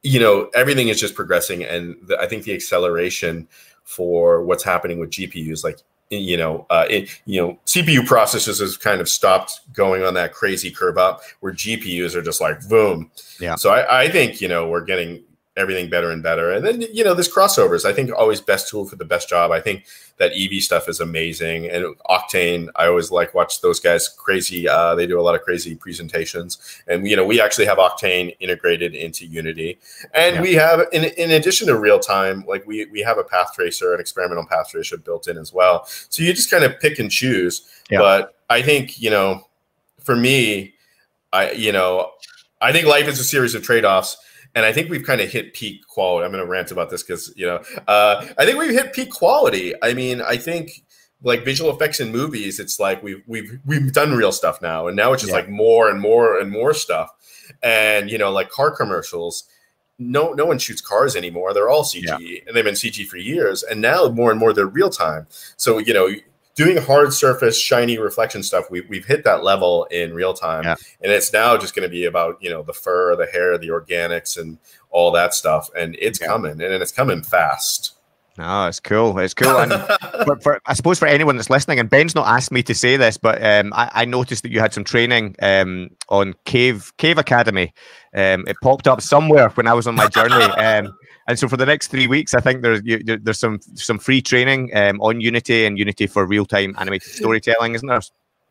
[0.02, 3.46] you know, everything is just progressing, and the, I think the acceleration
[3.84, 5.78] for what's happening with GPUs, like
[6.10, 10.32] you know, uh, it, you know, CPU processors has kind of stopped going on that
[10.32, 13.10] crazy curve up, where GPUs are just like boom.
[13.40, 13.56] Yeah.
[13.56, 15.22] So I, I think you know we're getting
[15.58, 16.52] everything better and better.
[16.52, 17.84] And then you know, this crossovers.
[17.84, 19.50] I think always best tool for the best job.
[19.50, 19.84] I think
[20.18, 22.68] that Eevee stuff is amazing, and Octane.
[22.76, 24.68] I always like watch those guys crazy.
[24.68, 28.34] Uh, they do a lot of crazy presentations, and you know, we actually have Octane
[28.40, 29.78] integrated into Unity,
[30.14, 30.42] and yeah.
[30.42, 33.92] we have in in addition to real time, like we we have a path tracer,
[33.92, 35.86] an experimental path tracer built in as well.
[36.08, 37.68] So you just kind of pick and choose.
[37.90, 37.98] Yeah.
[37.98, 39.46] But I think you know,
[39.98, 40.74] for me,
[41.32, 42.12] I you know,
[42.60, 44.16] I think life is a series of trade offs
[44.54, 46.24] and I think we've kind of hit peak quality.
[46.24, 49.10] I'm going to rant about this because you know uh, I think we've hit peak
[49.10, 49.74] quality.
[49.82, 50.84] I mean, I think
[51.22, 54.96] like visual effects in movies, it's like we've we've we've done real stuff now, and
[54.96, 55.40] now it's just yeah.
[55.40, 57.10] like more and more and more stuff.
[57.62, 59.44] And you know, like car commercials,
[59.98, 61.52] no no one shoots cars anymore.
[61.52, 62.40] They're all CG, yeah.
[62.46, 63.62] and they've been CG for years.
[63.62, 65.26] And now more and more they're real time.
[65.56, 66.08] So you know,
[66.58, 68.68] doing hard surface, shiny reflection stuff.
[68.68, 70.74] We, we've hit that level in real time, yeah.
[71.00, 73.68] and it's now just going to be about you know the fur, the hair, the
[73.68, 74.58] organics, and
[74.90, 75.70] all that stuff.
[75.78, 76.26] And it's yeah.
[76.26, 77.94] coming, and it's coming fast.
[78.38, 79.18] No, it's cool.
[79.18, 79.58] It's cool.
[79.58, 79.72] And
[80.24, 82.96] for, for, I suppose for anyone that's listening, and Ben's not asked me to say
[82.96, 87.18] this, but um, I, I, noticed that you had some training um, on Cave Cave
[87.18, 87.72] Academy.
[88.14, 90.34] Um, it popped up somewhere when I was on my journey.
[91.28, 94.22] And so for the next three weeks, I think there's you, there's some some free
[94.22, 98.00] training um, on Unity and Unity for real time animated storytelling, isn't there?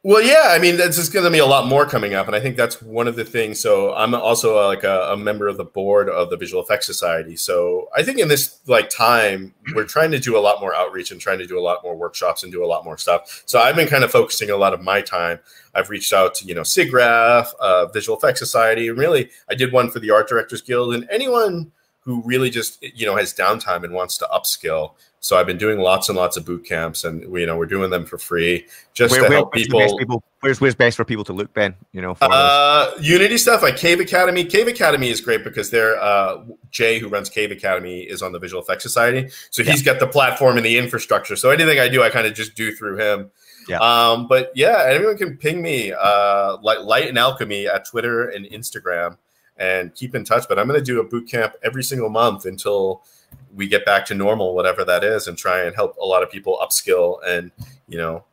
[0.03, 2.35] Well, yeah, I mean, there's just going to be a lot more coming up, and
[2.35, 3.59] I think that's one of the things.
[3.59, 6.85] So, I'm also uh, like a, a, member of the board of the Visual Effects
[6.85, 7.35] Society.
[7.35, 11.11] So, I think in this like time, we're trying to do a lot more outreach
[11.11, 13.43] and trying to do a lot more workshops and do a lot more stuff.
[13.47, 15.39] So, I've been kind of focusing a lot of my time.
[15.73, 19.73] I've reached out to you know SIGGRAPH, uh, Visual Effects Society, and really, I did
[19.73, 21.71] one for the Art Directors Guild, and anyone
[22.07, 24.93] who really just you know has downtime and wants to upskill.
[25.19, 27.65] So I've been doing lots and lots of boot camps, and we, you know we're
[27.65, 29.97] doing them for free just where, to where, help people.
[29.97, 30.23] people.
[30.39, 31.75] Where's where's best for people to look, Ben?
[31.91, 34.45] You know, uh, Unity stuff like Cave Academy.
[34.45, 38.39] Cave Academy is great because they're uh, Jay, who runs Cave Academy, is on the
[38.39, 39.91] Visual Effects Society, so he's yeah.
[39.91, 41.35] got the platform and the infrastructure.
[41.35, 43.31] So anything I do, I kind of just do through him.
[43.67, 43.79] Yeah.
[43.79, 48.45] Um, but yeah, anyone can ping me, uh, like Light and Alchemy at Twitter and
[48.45, 49.17] Instagram
[49.57, 50.45] and keep in touch.
[50.47, 53.03] But I'm going to do a boot camp every single month until
[53.53, 56.31] we get back to normal, whatever that is, and try and help a lot of
[56.31, 57.51] people upskill and
[57.87, 58.23] you know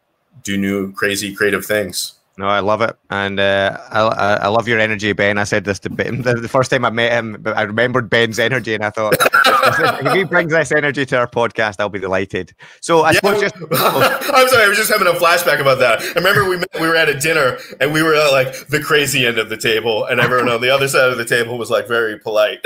[0.42, 2.14] do new crazy creative things.
[2.36, 4.00] No, I love it, and uh, I,
[4.42, 5.38] I love your energy, Ben.
[5.38, 7.40] I said this to Ben the first time I met him.
[7.46, 11.76] I remembered Ben's energy, and I thought if he brings this energy to our podcast,
[11.78, 12.52] I'll be delighted.
[12.80, 16.02] So I yeah, suppose just I'm sorry, I was just having a flashback about that.
[16.02, 18.80] I remember we met, we were at a dinner, and we were at like the
[18.80, 21.70] crazy end of the table, and everyone on the other side of the table was
[21.70, 22.58] like very polite.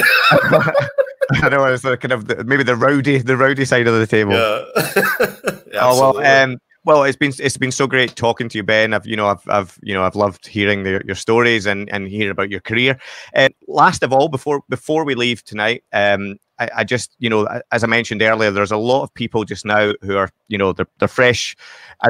[1.42, 4.32] I know it's kind of the, maybe the rowdy, the rowdy side of the table.
[4.32, 5.82] Yeah.
[5.82, 6.56] oh well, um,
[6.88, 8.94] well, it's been it's been so great talking to you, Ben.
[8.94, 12.08] I've you know I've I've you know I've loved hearing the, your stories and and
[12.08, 12.98] hearing about your career.
[13.34, 17.28] And uh, last of all, before before we leave tonight, um, I, I, just you
[17.28, 20.56] know as I mentioned earlier, there's a lot of people just now who are you
[20.56, 21.54] know they're they're fresh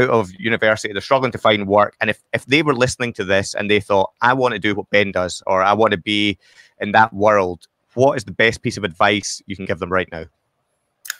[0.00, 3.24] out of university, they're struggling to find work, and if if they were listening to
[3.24, 5.98] this and they thought I want to do what Ben does or I want to
[5.98, 6.38] be
[6.80, 10.08] in that world, what is the best piece of advice you can give them right
[10.12, 10.26] now?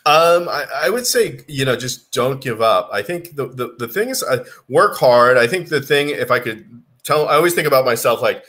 [0.09, 2.89] Um, I, I, would say, you know, just don't give up.
[2.91, 5.37] I think the, the, the thing is uh, work hard.
[5.37, 8.43] I think the thing, if I could tell, I always think about myself like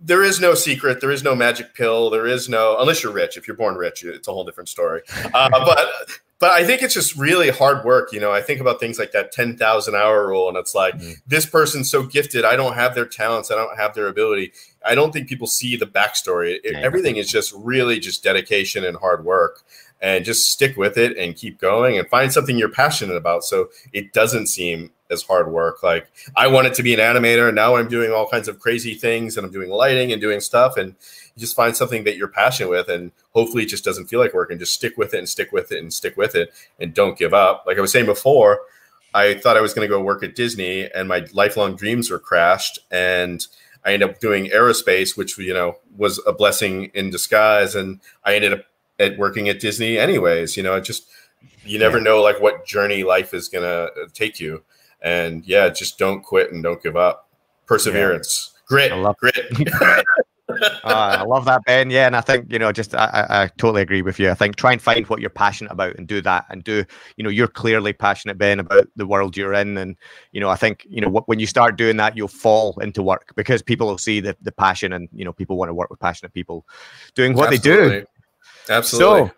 [0.00, 1.02] there is no secret.
[1.02, 2.08] There is no magic pill.
[2.08, 3.36] There is no, unless you're rich.
[3.36, 5.02] If you're born rich, it's a whole different story.
[5.34, 5.88] Uh, but
[6.42, 8.12] but I think it's just really hard work.
[8.12, 11.12] You know, I think about things like that 10,000 hour rule, and it's like, mm-hmm.
[11.24, 12.44] this person's so gifted.
[12.44, 13.52] I don't have their talents.
[13.52, 14.52] I don't have their ability.
[14.84, 16.58] I don't think people see the backstory.
[16.64, 16.74] It.
[16.74, 19.62] Everything is just really just dedication and hard work
[20.02, 23.68] and just stick with it and keep going and find something you're passionate about so
[23.92, 25.82] it doesn't seem as hard work.
[25.82, 28.94] Like i wanted to be an animator and now i'm doing all kinds of crazy
[28.94, 30.94] things and i'm doing lighting and doing stuff and
[31.34, 34.34] you just find something that you're passionate with and hopefully it just doesn't feel like
[34.34, 36.92] work and just stick with it and stick with it and stick with it and
[36.92, 37.64] don't give up.
[37.66, 38.60] Like i was saying before
[39.14, 42.18] i thought i was going to go work at disney and my lifelong dreams were
[42.18, 43.46] crashed and
[43.84, 48.36] I ended up doing aerospace, which you know was a blessing in disguise, and I
[48.36, 48.64] ended up
[48.98, 50.56] at working at Disney anyways.
[50.56, 51.08] You know, it just
[51.64, 52.04] you never yeah.
[52.04, 54.62] know like what journey life is gonna take you.
[55.02, 57.28] And yeah, just don't quit and don't give up.
[57.66, 58.60] Perseverance, yeah.
[58.66, 59.36] grit, I love grit.
[59.78, 60.02] uh,
[60.84, 61.90] I love that, Ben.
[61.90, 64.30] Yeah, and I think you know, just I, I, totally agree with you.
[64.30, 66.84] I think try and find what you're passionate about and do that, and do
[67.16, 69.96] you know, you're clearly passionate, Ben, about the world you're in, and
[70.32, 73.32] you know, I think you know when you start doing that, you'll fall into work
[73.36, 76.00] because people will see the the passion, and you know, people want to work with
[76.00, 76.66] passionate people
[77.14, 77.88] doing what Absolutely.
[77.88, 78.06] they do.
[78.68, 79.28] Absolutely.
[79.28, 79.34] So,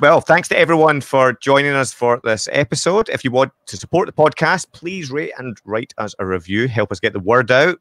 [0.00, 3.08] well, thanks to everyone for joining us for this episode.
[3.08, 6.66] If you want to support the podcast, please rate and write us a review.
[6.66, 7.78] Help us get the word out.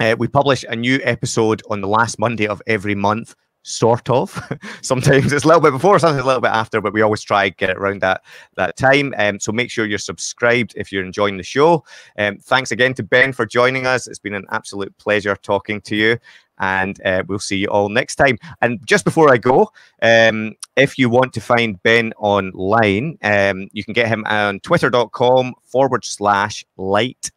[0.00, 4.30] Uh, we publish a new episode on the last Monday of every month, sort of.
[4.80, 7.50] sometimes it's a little bit before, sometimes a little bit after, but we always try
[7.50, 8.22] to get it around that
[8.56, 9.14] that time.
[9.18, 11.84] Um, so make sure you're subscribed if you're enjoying the show.
[12.18, 14.06] Um, thanks again to Ben for joining us.
[14.06, 16.18] It's been an absolute pleasure talking to you
[16.58, 18.38] and uh, we'll see you all next time.
[18.60, 23.84] And just before I go, um, if you want to find Ben online, um, you
[23.84, 27.30] can get him on twitter.com forward slash light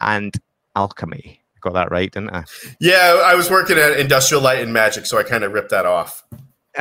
[0.00, 0.34] and
[0.76, 1.40] alchemy.
[1.60, 2.44] Got that right, didn't I?
[2.80, 5.84] Yeah, I was working at Industrial Light and Magic, so I kind of ripped that
[5.84, 6.24] off.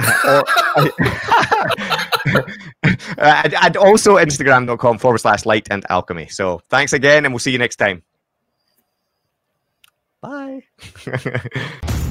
[3.18, 6.28] and also instagram.com forward slash light and alchemy.
[6.28, 8.04] So thanks again, and we'll see you next time.
[10.22, 10.64] Bye.